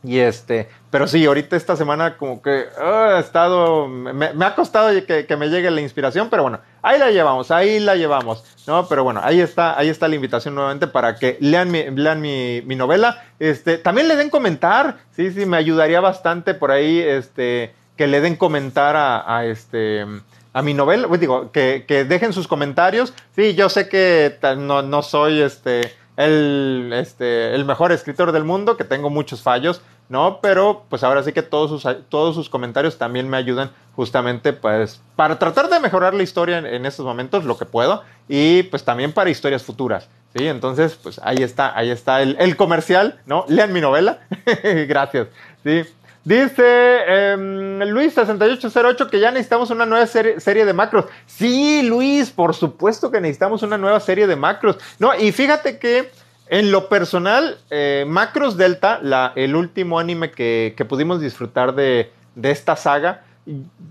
[0.04, 4.90] Y este, pero sí, ahorita esta semana como que ah, ha estado, me, ha costado
[5.06, 8.88] que, me llegue la inspiración, pero bueno, ahí la llevamos, ahí la llevamos, ¿no?
[8.88, 12.62] Pero bueno, ahí está, ahí está la invitación nuevamente para que lean mi, lean mi,
[12.66, 13.24] mi novela.
[13.40, 18.22] Este, también le den comentar, sí, sí, me ayudaría bastante por ahí, este, que le
[18.22, 20.06] den comentar a, este,
[20.54, 23.14] a mi novela, pues digo, que, que, dejen sus comentarios.
[23.36, 28.76] Sí, yo sé que no, no soy, este, el, este, el mejor escritor del mundo,
[28.76, 30.40] que tengo muchos fallos, ¿no?
[30.42, 35.02] Pero pues ahora sí que todos sus, todos sus comentarios también me ayudan justamente pues
[35.16, 39.12] para tratar de mejorar la historia en, estos momentos, lo que puedo, y pues también
[39.12, 40.48] para historias futuras, ¿sí?
[40.48, 43.46] Entonces pues ahí está, ahí está el, el comercial, ¿no?
[43.48, 44.20] Lean mi novela,
[44.88, 45.28] gracias,
[45.64, 45.84] ¿sí?
[46.28, 51.06] Dice em, Luis6808 que ya necesitamos una nueva serie, serie, de macros.
[51.26, 54.78] Sí, Luis, por supuesto que necesitamos una nueva serie de macros.
[55.00, 56.12] No, y fíjate que
[56.50, 59.02] en lo personal, eh, Macros Delta,
[59.36, 63.24] el último anime que, pudimos disfrutar de, esta saga,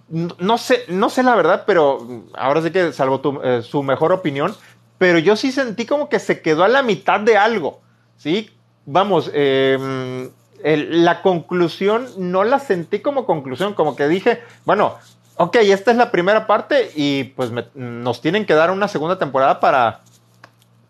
[0.09, 4.55] no, sé, no sé la verdad, pero ahora sí que salvo eh, su mejor opinión,
[4.99, 7.81] pero yo sí sentí como que se quedó a la mitad de algo,
[8.17, 8.51] ¿sí?
[8.85, 10.31] Vamos, eh,
[10.63, 14.97] la conclusión no la sentí como conclusión, como que dije, bueno,
[15.37, 19.61] ok, esta es la primera parte y pues nos tienen que dar una segunda temporada
[19.61, 20.01] para,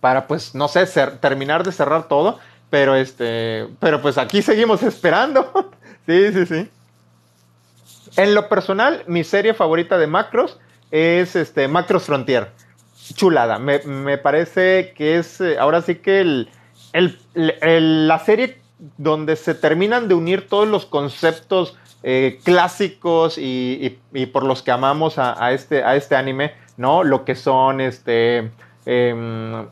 [0.06, 0.86] para pues, no sé,
[1.20, 2.38] terminar de cerrar todo,
[2.70, 5.50] pero este, pero pues aquí seguimos esperando.
[6.06, 6.70] sí, sí, sí.
[8.16, 10.60] En lo personal, mi serie favorita de Macros
[10.92, 12.52] es este, Macros Frontier.
[13.14, 13.58] Chulada.
[13.58, 16.48] Me, parece que es, eh, ahora sí que el,
[17.34, 18.60] la serie
[18.98, 23.98] donde se terminan de unir todos los conceptos eh, clásicos y,
[24.32, 27.02] por los que amamos a, este, a este anime, ¿no?
[27.02, 28.52] Lo que son este,
[28.86, 29.66] em,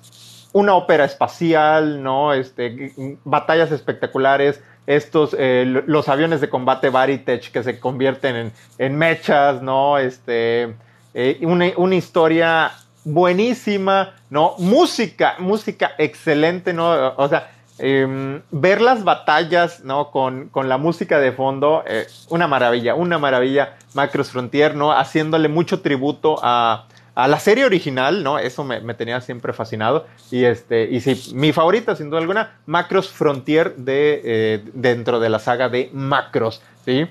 [0.55, 2.33] una ópera espacial, ¿no?
[2.33, 9.61] Este, batallas espectaculares, estos, eh, los aviones de combate Varitech que se convierten en, mechas,
[9.61, 9.99] ¿no?
[9.99, 10.75] Este,
[11.13, 12.73] eh, una, una, historia
[13.05, 14.55] buenísima, ¿no?
[14.59, 17.15] Música, música excelente, ¿no?
[17.17, 20.13] O sea, Em, ver las batallas, ¿no?
[20.13, 23.77] Con, la música de fondo, eh, una maravilla, una maravilla.
[23.95, 24.93] Macros Frontier, ¿no?
[24.93, 28.39] Haciéndole mucho tributo a, la serie original, ¿no?
[28.39, 30.07] Eso me, tenía siempre fascinado.
[30.31, 35.29] Y este, y sí, mi favorita, sin duda alguna, Macros Frontier de, eh, dentro de
[35.29, 37.07] la saga de Macros, ¿sí?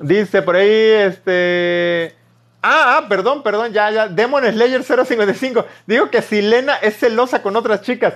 [0.00, 2.16] Dice por ahí, este...
[2.62, 4.08] Ah, ah, perdón, perdón, ya, ya.
[4.08, 5.66] Demon Slayer 055.
[5.86, 8.14] Digo que si Lena es celosa con otras chicas.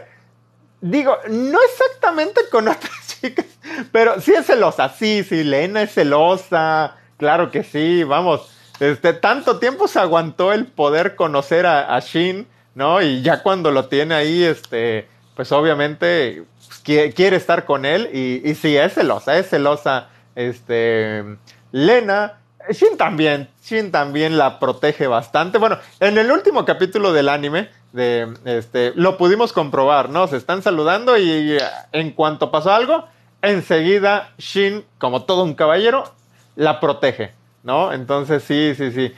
[0.80, 3.46] digo, no exactamente con otras chicas,
[3.92, 9.58] pero sí es celosa, sí, sí, Lena es celosa, claro que sí, vamos, este, tanto
[9.58, 13.02] tiempo se aguantó el poder conocer a, Shin, ¿no?
[13.02, 18.48] Y ya cuando lo tiene ahí, este, pues obviamente pues, quiere, estar con él y,
[18.48, 21.24] y sí, es celosa, es celosa, este,
[21.72, 22.38] Lena,
[22.70, 25.58] Shin también, Shin también la protege bastante.
[25.58, 30.26] Bueno, en el último capítulo del anime, de, este, lo pudimos comprobar, ¿no?
[30.28, 31.58] Se están saludando y
[31.92, 33.06] en cuanto pasó algo,
[33.42, 36.12] enseguida Shin, como todo un caballero,
[36.56, 37.32] la protege,
[37.68, 37.92] ¿no?
[37.92, 39.14] Entonces sí, sí, sí.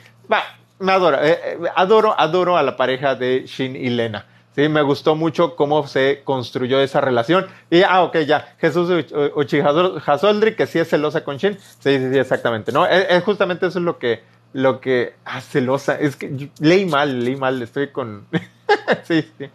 [0.79, 4.25] Me adoro, eh, eh, adoro, adoro a la pareja de Shin y Lena.
[4.53, 7.47] Sí, me gustó mucho cómo se construyó esa relación.
[7.69, 8.89] Y, ah, ok, ya, Jesús
[9.35, 11.57] Uchihasoldri, que sí es celosa con Shin.
[11.79, 12.85] Sí, sí, sí, exactamente, ¿no?
[12.85, 17.37] Es, justamente eso es lo que, lo que, ah, celosa, es que leí mal, leí
[17.37, 18.27] mal, estoy con,
[19.03, 19.45] sí, sí.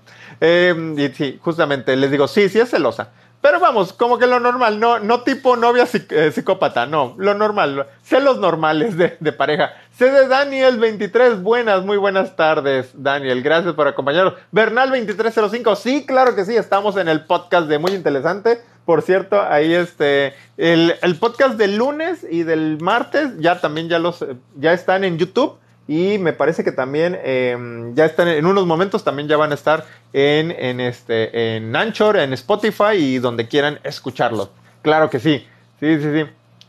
[0.41, 3.11] Eh, y sí, justamente les digo, sí, sí es celosa.
[3.47, 7.87] Pero vamos, como que lo normal, no, no tipo novia eh, psicópata, no, lo normal,
[8.03, 9.73] celos normales de, de pareja.
[9.93, 14.35] C de Daniel 23, buenas, muy buenas tardes, Daniel, gracias por acompañarnos.
[14.51, 18.61] Bernal 2305, sí, claro que sí, estamos en el podcast de Muy Interesante.
[18.85, 24.01] Por cierto, ahí este, el, el podcast del lunes y del martes ya también ya
[24.01, 25.57] los, ya están en YouTube.
[25.89, 29.55] Y me parece que también em, ya están en unos momentos, también ya van a
[29.55, 34.51] estar en, en, este, en Anchor, en Spotify y donde quieran escucharlo.
[34.83, 35.47] Claro que sí.
[35.79, 36.25] Sí, sí, sí.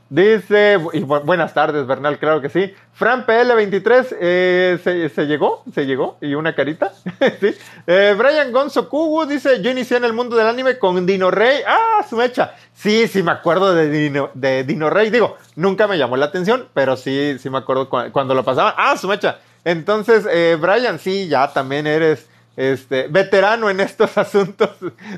[0.09, 2.73] Dice, y buenas tardes, Bernal, claro que sí.
[2.93, 6.93] Fran PL23, eh, se, llegó, se llegó, y una carita.
[7.41, 7.53] sí.
[7.85, 11.61] Eh, Brian Gonzo Kugu dice, yo inicié en el mundo del anime con Dino Rey.
[11.67, 12.55] Ah, su mecha.
[12.73, 15.09] Sí, sí, me acuerdo de Dino, de Dino Rey.
[15.09, 18.75] Digo, nunca me llamó la atención, pero sí, sí me acuerdo cuando lo pasaba.
[18.77, 19.39] Ah, su mecha.
[19.65, 24.69] Entonces, eh, Brian, sí, ya también eres este, veterano en estos asuntos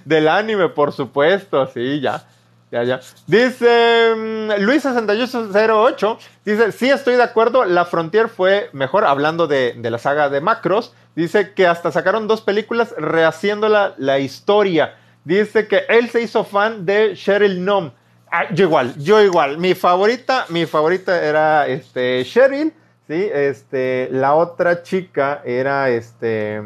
[0.04, 2.24] del anime, por supuesto, sí, ya.
[2.72, 3.00] Ya, ya.
[3.26, 9.98] Dice mm, Luis6808, dice, sí estoy de acuerdo, la Frontier fue mejor, hablando de, la
[9.98, 14.96] saga de Macros, dice que hasta sacaron dos películas rehaciendo la, la historia.
[15.24, 17.92] Dice que él se hizo fan de Cheryl Nom.
[18.32, 19.58] Ah, yo igual, yo igual.
[19.58, 22.72] Mi favorita, mi favorita era este Cheryl,
[23.08, 26.62] sí, este, la otra chica era este...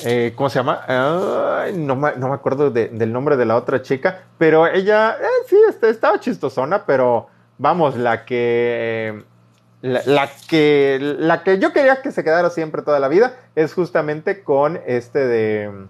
[0.00, 0.84] Eh, ¿cómo se llama?
[1.74, 6.18] no, me, acuerdo del nombre de la otra chica, pero ella, eh, sí, este, estaba
[6.18, 7.28] chistosona, pero
[7.58, 9.22] vamos, la que,
[9.82, 14.42] la, que, la que yo quería que se quedara siempre toda la vida es justamente
[14.42, 15.86] con este de,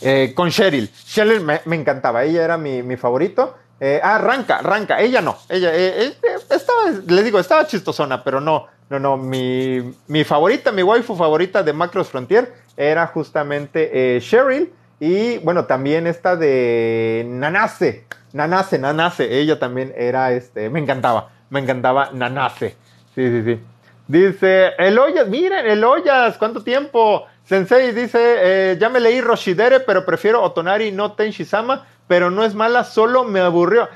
[0.00, 0.90] eh, con Cheryl.
[0.92, 3.56] Cheryl me, encantaba, ella era mi, favorito.
[4.02, 9.16] ah, Ranka, Ranka, ella no, ella, estaba, les digo, estaba chistosona, pero no, no, no,
[9.16, 15.66] mi, mi favorita, mi waifu favorita de Macros Frontier era justamente eh, Cheryl y bueno,
[15.66, 22.76] también esta de Nanase, Nanase, Nanase, ella también era, este, me encantaba, me encantaba Nanase.
[23.14, 23.60] Sí, sí, sí.
[24.08, 27.26] Dice, Eloyas, miren, Eloyas, ¿cuánto tiempo?
[27.44, 32.54] Sensei dice, eh, ya me leí Roshidere, pero prefiero Otonari, no Tenshisama, pero no es
[32.54, 33.88] mala, solo me aburrió.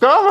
[0.00, 0.30] ¿Cómo?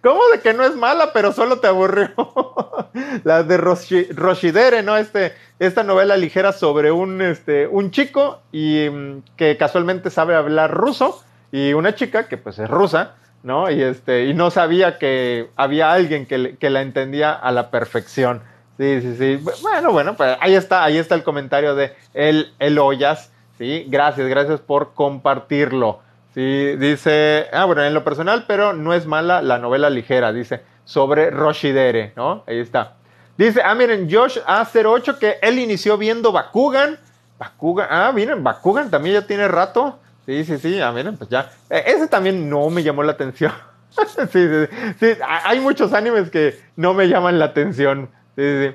[0.00, 2.10] ¿Cómo de que no es mala, pero solo te aburrió?
[3.24, 4.96] la de Roshidere, ¿no?
[4.96, 10.72] Este, esta novela ligera sobre un, este, un chico y, mm, que casualmente sabe hablar
[10.72, 13.70] ruso y una chica que pues es rusa, ¿no?
[13.70, 18.42] Y, este, y no sabía que había alguien que, que la entendía a la perfección.
[18.78, 19.44] Sí, sí, sí.
[19.62, 23.30] Bueno, bueno, pues ahí está, ahí está el comentario de El, el Ollas.
[23.58, 26.00] Sí, gracias, gracias por compartirlo.
[26.34, 30.62] Sí, dice, ah, bueno, en lo personal, pero no es mala la novela ligera, dice,
[30.84, 32.44] sobre Roshidere, ¿no?
[32.46, 32.94] Ahí está.
[33.36, 36.98] Dice, ah, miren, Josh A08, que él inició viendo Bakugan.
[37.38, 39.98] Bakugan, ah, miren, Bakugan también ya tiene rato.
[40.24, 41.50] Sí, sí, sí, ah, miren, pues ya.
[41.68, 43.52] E, ese también no me llamó la atención.
[43.90, 44.66] sí, sí,
[44.98, 48.08] sí, hay muchos animes que no me llaman la atención.
[48.36, 48.74] Sí, sí.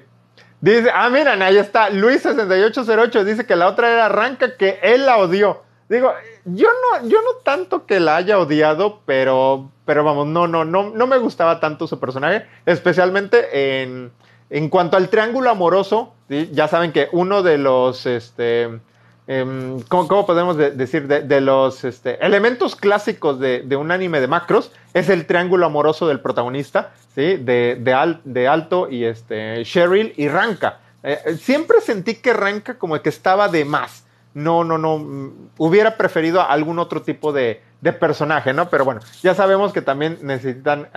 [0.60, 5.18] Dice, ah, miren, ahí está, Luis6808 dice que la otra era Ranka, que él la
[5.18, 5.64] odió.
[5.88, 6.14] Digo,
[6.48, 10.92] yo no, yo no tanto que la haya odiado, pero, pero vamos, no, no, no,
[10.92, 14.12] no me gustaba tanto su personaje, especialmente en,
[14.50, 18.80] en cuanto al triángulo amoroso, ya saben que uno de los, este,
[19.28, 21.08] em, ¿cómo, podemos decir?
[21.08, 26.22] De, los este, elementos clásicos de, un anime de macros es el triángulo amoroso del
[26.22, 27.36] protagonista, ¿sí?
[27.36, 27.78] De,
[28.24, 30.80] de, Alto y este, Cheryl y Ranka.
[31.04, 34.07] Eh, siempre sentí que Ranka como que estaba de más
[34.38, 37.64] no, no, no, mm, hubiera preferido algún otro tipo de,
[38.00, 38.70] personaje, ¿no?
[38.70, 40.90] Pero bueno, ya sabemos que también necesitan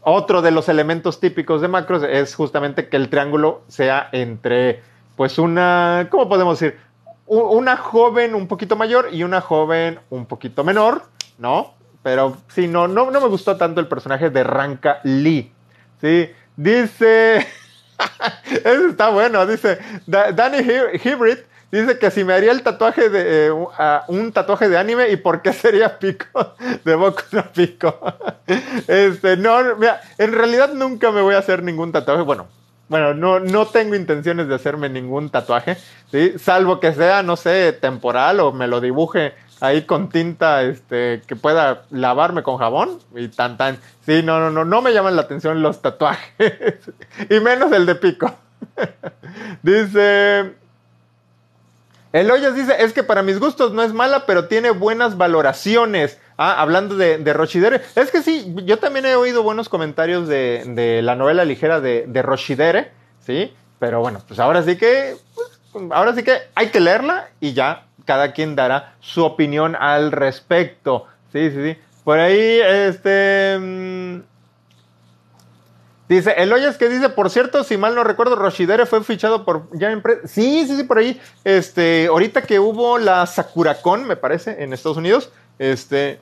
[0.00, 4.82] otro de los elementos típicos de macros es justamente que el triángulo sea entre,
[5.16, 6.78] pues una, ¿cómo podemos decir?
[7.26, 11.02] una joven un poquito mayor y una joven un poquito menor,
[11.38, 11.74] ¿no?
[12.02, 15.50] Pero sí, no, no, no me gustó tanto el personaje de Ranka Lee.
[16.00, 17.38] Sí, dice.
[18.50, 19.46] Eso está bueno.
[19.46, 20.58] Dice Danny
[21.02, 21.38] Hybrid.
[21.74, 23.50] Dice que si me haría el tatuaje de eh,
[24.06, 26.54] un tatuaje de anime y por qué sería Pico
[26.84, 27.98] de Boku no Pico.
[28.86, 32.22] este, no, mira, en realidad nunca me voy a hacer ningún tatuaje.
[32.22, 32.46] Bueno,
[32.88, 35.76] bueno, no, no tengo intenciones de hacerme ningún tatuaje,
[36.12, 36.34] ¿sí?
[36.38, 41.34] Salvo que sea, no sé, temporal o me lo dibuje ahí con tinta este, que
[41.34, 43.78] pueda lavarme con jabón y tan tan.
[44.06, 46.28] Sí, no, no, no, no me llaman la atención los tatuajes
[47.30, 48.32] y menos el de pico.
[49.64, 50.54] dice
[52.14, 56.20] el Hoyas dice, es que para mis gustos no es mala, pero tiene buenas valoraciones.
[56.38, 57.80] Ah, hablando de, de Rochidere.
[57.96, 62.22] Es que sí, yo también he oído buenos comentarios de, la novela ligera de, de,
[62.22, 63.52] Rochidere, ¿sí?
[63.80, 67.86] Pero bueno, pues ahora sí que, pues, ahora sí que hay que leerla y ya
[68.04, 71.08] cada quien dará su opinión al respecto.
[71.32, 71.78] Sí, sí, sí.
[72.04, 73.58] Por ahí, este...
[73.58, 74.20] Mm,
[76.16, 79.68] dice, el Hoyas que dice, por cierto, si mal no recuerdo, Roshidere fue fichado por
[79.78, 81.20] Jam Sí, sí, sí, por ahí.
[81.44, 86.20] Este, ahorita que hubo la Sakuracon, me parece, en Estados Unidos, este,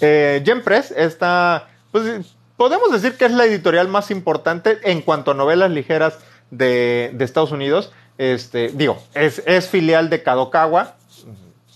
[0.00, 2.26] eh, Press está, pues
[2.56, 6.18] podemos decir que es la editorial más importante en cuanto a novelas ligeras
[6.50, 7.92] de, de Estados Unidos.
[8.18, 10.96] Este, digo, es, es filial de Kadokawa.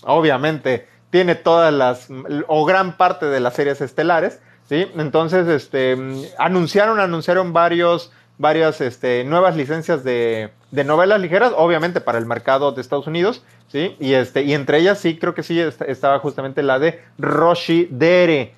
[0.03, 2.07] Obviamente tiene todas las,
[2.47, 4.39] o gran parte de las series estelares,
[4.71, 4.87] ¿sí?
[4.95, 5.97] Entonces, este,
[6.39, 12.79] anunciaron, anunciaron varios, varias este, nuevas licencias de, novelas ligeras, obviamente para el mercado de
[12.79, 13.43] Estados Unidos,
[13.73, 18.55] este, y entre ellas sí, creo que sí estaba justamente la de Roshi Dere.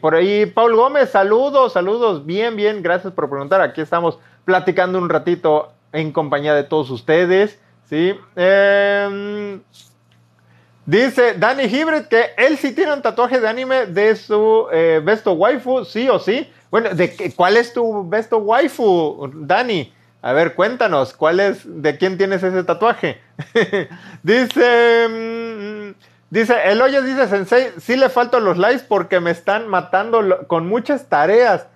[0.00, 5.10] Por ahí, Paul Gómez, saludos, saludos, bien, bien, gracias por preguntar, aquí estamos platicando un
[5.10, 8.14] ratito en compañía de todos ustedes, ¿sí?
[8.34, 9.60] Em,
[10.90, 15.32] dice Danny Hybrid que él sí tiene un tatuaje de anime de su eh, besto
[15.32, 16.50] waifu, sí o sí.
[16.70, 19.92] Bueno, ¿de ¿cuál es tu besto waifu, Danny?
[20.22, 23.20] A ver, cuéntanos, ¿cuál es, de quién tienes ese tatuaje?
[24.22, 25.94] dice, mm,
[26.28, 31.08] dice, Eloyes dice, Sensei, sí le falto los likes porque me están matando con muchas
[31.08, 31.66] tareas.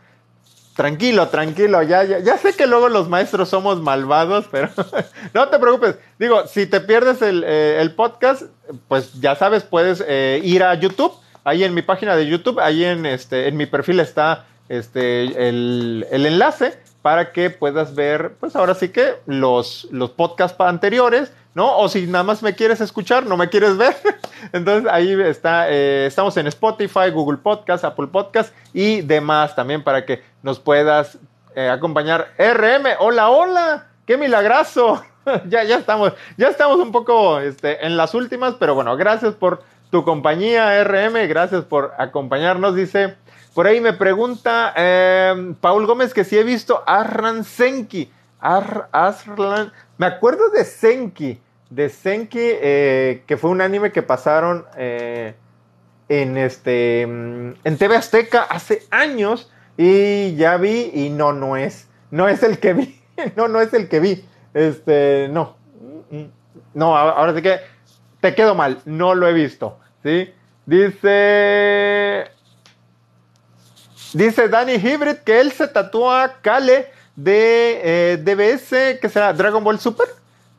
[0.76, 4.68] Tranquilo, tranquilo, ya, ya, ya sé que luego los maestros somos malvados, pero
[5.34, 5.96] no te preocupes.
[6.18, 8.42] Digo, si te pierdes el, eh, podcast,
[8.88, 11.12] pues ya sabes, puedes eh, ir a YouTube,
[11.44, 16.06] ahí en mi página de YouTube, ahí en, este, en mi perfil está este, el,
[16.10, 21.76] el enlace para que puedas ver, pues ahora sí que los, los podcasts anteriores, ¿no?
[21.76, 23.94] O si nada más me quieres escuchar, no me quieres ver.
[24.54, 30.06] Entonces ahí está, eh, estamos en Spotify, Google Podcast, Apple Podcast y demás también para
[30.06, 31.18] que nos puedas
[31.54, 32.28] eh, acompañar.
[32.38, 35.04] RM, hola, hola, qué milagroso.
[35.48, 39.62] ya, ya estamos, ya estamos un poco este, en las últimas, pero bueno, gracias por
[39.90, 43.16] tu compañía, RM, gracias por acompañarnos, dice.
[43.54, 48.10] Por ahí me pregunta em, Paul Gómez que si he visto Arran Senki.
[48.40, 48.88] Ar,
[49.96, 51.40] me acuerdo de Senki.
[51.70, 55.34] De Senki, eh, que fue un anime que pasaron eh,
[56.08, 59.52] en, este, mm, en TV Azteca hace años.
[59.76, 61.86] Y ya vi, y no, no es.
[62.10, 63.00] No es el que vi.
[63.36, 64.24] no, no es el que vi.
[64.54, 65.56] Este, no.
[66.72, 67.60] No, ahora sí que
[68.20, 68.78] te quedo mal.
[68.84, 69.78] No lo he visto.
[70.02, 70.32] ¿Sí?
[70.64, 72.30] Dice.
[74.12, 79.80] Dice Danny Hybrid que él se tatúa Kale de eh, DBS, que será Dragon Ball
[79.80, 80.06] Super.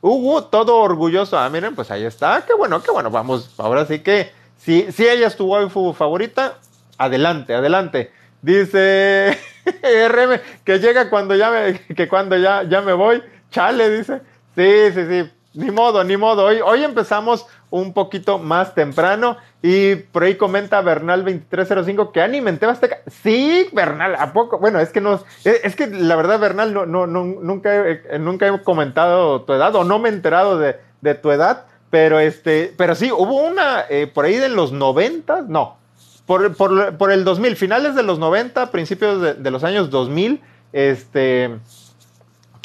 [0.02, 1.38] Hugo, todo orgulloso.
[1.38, 2.44] Ah, miren, pues ahí está.
[2.46, 3.10] Qué bueno, qué bueno.
[3.10, 6.58] Vamos, ahora sí que si, si ella es tu waifu favorita,
[6.98, 8.12] adelante, adelante.
[8.42, 9.36] Dice
[9.82, 13.22] RM que llega cuando ya que cuando ya, ya me voy.
[13.50, 14.20] Chale, dice.
[14.54, 15.30] Sí, sí, sí.
[15.54, 16.44] Ni modo, ni modo.
[16.44, 19.38] Hoy, hoy empezamos un poquito más temprano.
[19.62, 22.98] Y por ahí comenta Bernal2305 que anime en Tebasteca.
[23.06, 24.58] Sí, Bernal, ¿a poco?
[24.58, 25.20] Bueno, es que no.
[25.44, 29.84] Es, que la verdad, Bernal, no, no, nunca, he, nunca he comentado tu edad o
[29.84, 31.64] no me he enterado de, tu edad.
[31.88, 35.78] Pero este, pero sí, hubo una eh, por ahí de los 90, no,
[36.26, 40.42] por, por, el 2000, finales de los 90, principios de, de los años 2000,
[40.72, 41.58] este,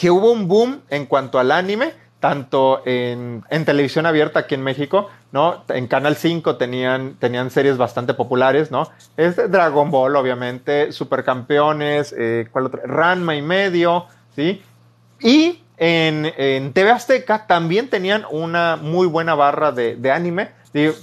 [0.02, 5.10] que hubo un boom en cuanto al anime tanto en, televisión abierta aquí en México,
[5.32, 5.64] ¿no?
[5.70, 8.88] En Canal 5 tenían, tenían series bastante populares, ¿no?
[9.18, 12.82] Es Dragon Ball, obviamente, Supercampeones, eh, ¿cuál otro?
[12.84, 14.64] Ranma y medio, ¿sí?
[15.20, 20.50] Y en, TV Azteca también tenían una muy buena barra de, de anime.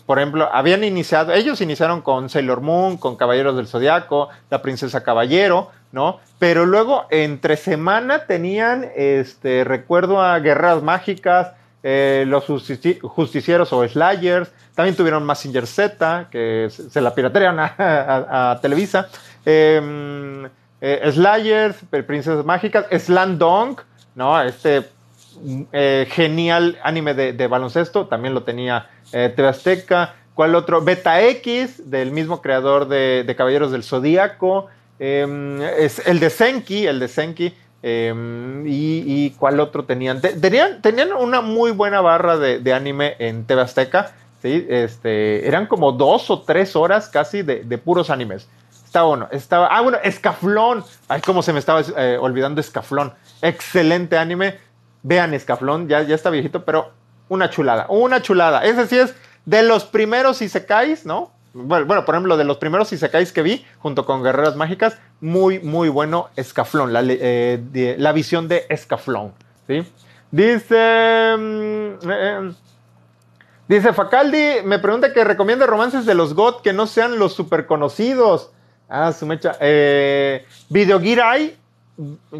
[0.07, 5.03] Por ejemplo, habían iniciado, ellos iniciaron con Sailor Moon, con Caballeros del Zodiaco, La Princesa
[5.03, 6.21] Caballero, ¿no?
[6.39, 11.53] Pero luego entre semana tenían, este, recuerdo a Guerras Mágicas,
[11.83, 19.09] eh, los justicieros o Slayers, también tuvieron Massinger Z, que se la piratearon a, Televisa,
[19.45, 20.47] em,
[20.81, 23.77] eh, Slayers, Princesas Mágicas, Slandong,
[24.14, 24.41] ¿no?
[24.41, 24.98] Este
[25.72, 30.82] eh, genial anime de, baloncesto, también lo tenía TV Azteca, ¿cuál otro?
[30.82, 34.66] Beta X, del mismo creador de, Caballeros del Zodíaco,
[34.99, 40.20] em, es el de Senki, el de Senki, Em, y, cuál otro tenían?
[40.20, 40.82] tenían?
[40.82, 43.66] Tenían una muy buena barra de, anime en TV.
[44.43, 44.66] ¿sí?
[44.68, 48.49] Este, eran como dos o tres horas casi de, puros animes.
[48.84, 49.28] Estaba bueno.
[49.30, 50.82] Estaba, ah, bueno, Escaflón.
[51.09, 53.12] Ay, cómo se me estaba eh, olvidando Escaflón.
[53.43, 54.59] Excelente anime.
[55.03, 56.93] Vean Escaflón, ya, ya está viejito, pero
[57.29, 57.87] una chulada.
[57.89, 58.65] Una chulada.
[58.65, 59.15] Ese sí es
[59.47, 61.33] de los primeros Isekais, ¿no?
[61.55, 65.89] bueno, por ejemplo, de los primeros Isekais que vi, junto con Guerreras Mágicas, muy, muy
[65.89, 69.33] bueno Escaflón, la, eh, la visión de Escaflón,
[69.67, 69.83] ¿sí?
[70.31, 71.35] Dice...
[71.37, 72.53] Mm, eh,
[73.67, 77.67] dice Facaldi, me pregunta que recomienda romances de los GOT que no sean los super
[77.67, 78.53] conocidos.
[78.89, 79.57] Ah, su mecha.
[79.61, 81.51] Eh, Video Gear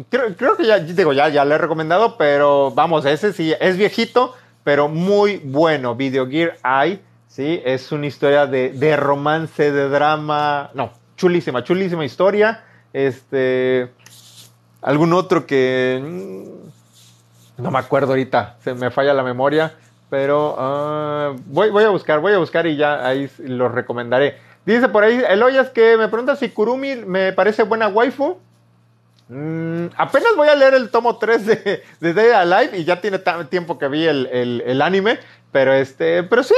[0.09, 3.77] creo, creo, que ya, digo, ya, ya le he recomendado, pero vamos, ese sí, es
[3.77, 5.95] viejito, pero muy bueno.
[5.95, 7.61] Video Gear Eye ¿sí?
[7.63, 12.63] Es una historia de, romance, de drama, no, chulísima, chulísima historia.
[12.91, 13.91] Este,
[14.81, 19.73] algún otro que mm, no me acuerdo ahorita, se me falla la memoria,
[20.09, 24.37] pero ah, voy, voy a buscar, voy a buscar y ya ahí lo recomendaré.
[24.65, 28.37] Dice por ahí Eloyas que me pregunta si Kurumi me parece buena waifu.
[29.29, 33.19] Mm, apenas voy a leer el tomo 3 de, de Day Alive y ya tiene
[33.49, 35.19] tiempo que vi el, el, anime.
[35.51, 36.53] Pero este, pero sí,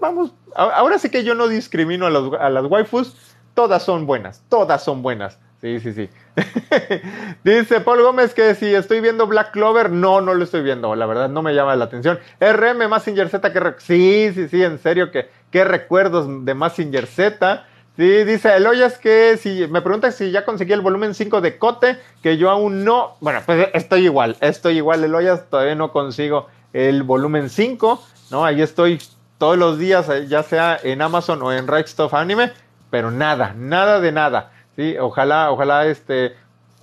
[0.00, 0.32] vamos.
[0.54, 3.14] Ahora sí que yo no discrimino a, a las waifus.
[3.54, 5.38] Todas son buenas, todas son buenas.
[5.60, 6.10] Sí, sí, sí.
[7.44, 11.06] Dice Paul Gómez que si estoy viendo Black Clover, no, no lo estoy viendo, la
[11.06, 12.18] verdad no me llama la atención.
[12.40, 17.66] RM Massinger Z, que sí, sí, sí, en serio, que qué recuerdos de Massinger Z.
[17.96, 21.98] Sí, dice Eloyas que si me pregunta si ya conseguí el volumen 5 de Cote,
[22.22, 23.16] que yo aún no.
[23.20, 28.02] Bueno, pues estoy igual, estoy igual, Eloyas, todavía no consigo el volumen 5.
[28.30, 28.44] ¿no?
[28.44, 29.00] Ahí estoy
[29.38, 32.52] todos los días, eh, ya sea en Amazon o en Right Stuff Anime,
[32.90, 34.96] pero nada, nada de nada, ¿sí?
[34.98, 36.36] Ojalá, ojalá, este...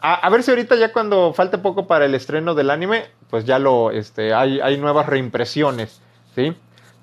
[0.03, 3.59] A, ver si ahorita ya cuando falte poco para el estreno del anime, pues ya
[3.59, 6.01] lo, este, hay, hay nuevas reimpresiones,
[6.33, 6.55] ¿sí?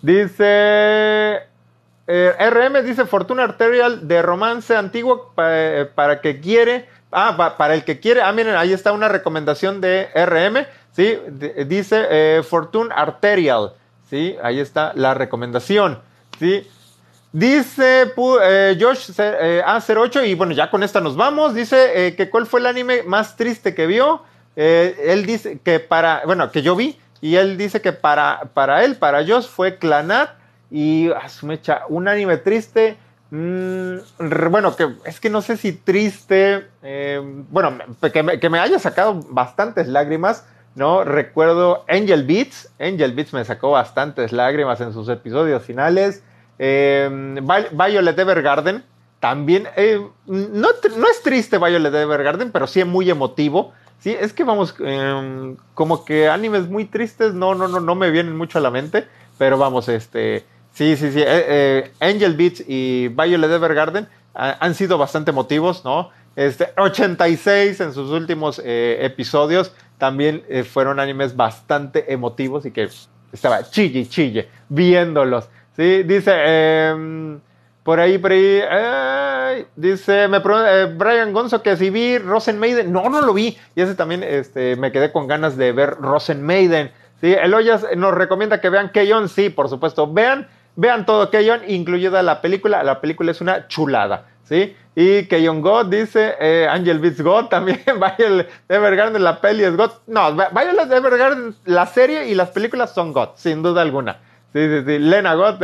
[0.02, 1.42] Dice...
[2.08, 6.88] Eh, RM dice Fortuna Arterial de romance antiguo eh, para que quiere...
[7.10, 8.20] Ah, para el que quiere.
[8.20, 10.66] Ah, miren, ahí está una recomendación de RM.
[10.92, 11.18] ¿sí?
[11.64, 13.72] dice Fortune Arterial.
[14.10, 14.36] ¿sí?
[14.42, 16.00] Ahí está la recomendación,
[16.38, 16.66] ¿sí?
[17.32, 21.54] Dice eh, Josh eh, A08, y bueno, ya con esta nos vamos.
[21.54, 24.22] Dice eh, que cuál fue el anime más triste que vio.
[24.56, 28.96] él dice que para, bueno, que yo vi, y él dice que para, para él,
[28.96, 30.30] para Josh, fue Clanat.
[30.70, 32.96] Y a su mecha, un anime triste.
[33.30, 33.96] Mm,
[34.50, 36.66] bueno, que es que no sé si triste.
[37.50, 37.78] bueno,
[38.12, 40.46] que me, haya sacado bastantes lágrimas.
[40.74, 41.04] ¿no?
[41.04, 42.70] Recuerdo Angel Beats.
[42.78, 46.22] Angel Beats me sacó bastantes lágrimas en sus episodios finales.
[46.58, 47.08] Eh,
[47.72, 48.84] Violet Evergarden.
[49.20, 50.68] También, eh, no,
[51.10, 53.72] es triste Violet Evergarden, pero sí es muy emotivo.
[53.98, 58.12] Sí, es que vamos, em, como que animes muy tristes no, no, no, no me
[58.12, 59.06] vienen mucho a la mente.
[59.36, 60.44] Pero vamos, este,
[60.78, 61.22] sí, sí, sí.
[61.26, 66.10] Eh, Angel Beats y Violet Evergarden han sido bastante emotivos, ¿no?
[66.36, 72.88] Este, 86 en sus últimos episodios también eh, fueron animes bastante emotivos y que
[73.32, 75.48] estaba chille chille viéndolos.
[75.76, 76.04] ¿sí?
[76.04, 77.40] Dice, em,
[77.82, 82.92] por ahí, por ahí, dice, me eh, Brian Gonzo que si vi Rosen Maiden.
[82.92, 83.58] No, no lo vi.
[83.74, 86.92] Y ese también este, me quedé con ganas de ver Rosen Maiden.
[87.20, 87.32] ¿sí?
[87.32, 89.28] Eloyas nos recomienda que vean Keyon.
[89.28, 90.10] Sí, por supuesto.
[90.10, 90.48] Vean,
[90.78, 92.82] vean todo Keyon, incluida la película.
[92.82, 94.26] La película es una chulada.
[94.44, 94.76] ¿sí?
[94.94, 99.90] Y Keyon God dice, eh, Angel Beats God también, Violet Evergarden, la peli es God.
[100.06, 104.20] No, Violet Evergarden, la serie y las películas son God, sin duda alguna.
[104.52, 105.62] Sí, sí, sí, Lena God,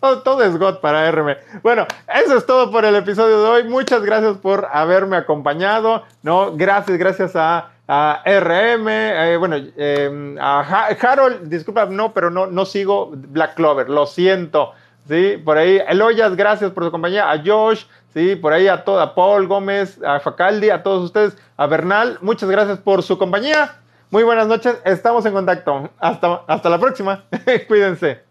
[0.24, 1.36] todo, es God para RM.
[1.62, 3.64] Bueno, eso es todo por el episodio de hoy.
[3.64, 6.52] Muchas gracias por haberme acompañado, ¿no?
[6.56, 13.12] Gracias, gracias a, RM, eh, bueno, em, a Harold, disculpa, no, pero no, no sigo
[13.12, 14.72] Black Clover, lo siento.
[15.08, 17.84] Sí, por ahí, Eloyas, gracias por su compañía, a Josh,
[18.16, 22.48] Sí, por ahí a toda Paul Gómez, a Facaldi, a todos ustedes, a Bernal, muchas
[22.48, 23.74] gracias por su compañía.
[24.16, 25.90] Muy buenas noches, estamos en contacto.
[25.98, 27.26] Hasta, hasta la próxima.
[27.68, 28.25] Cuídense.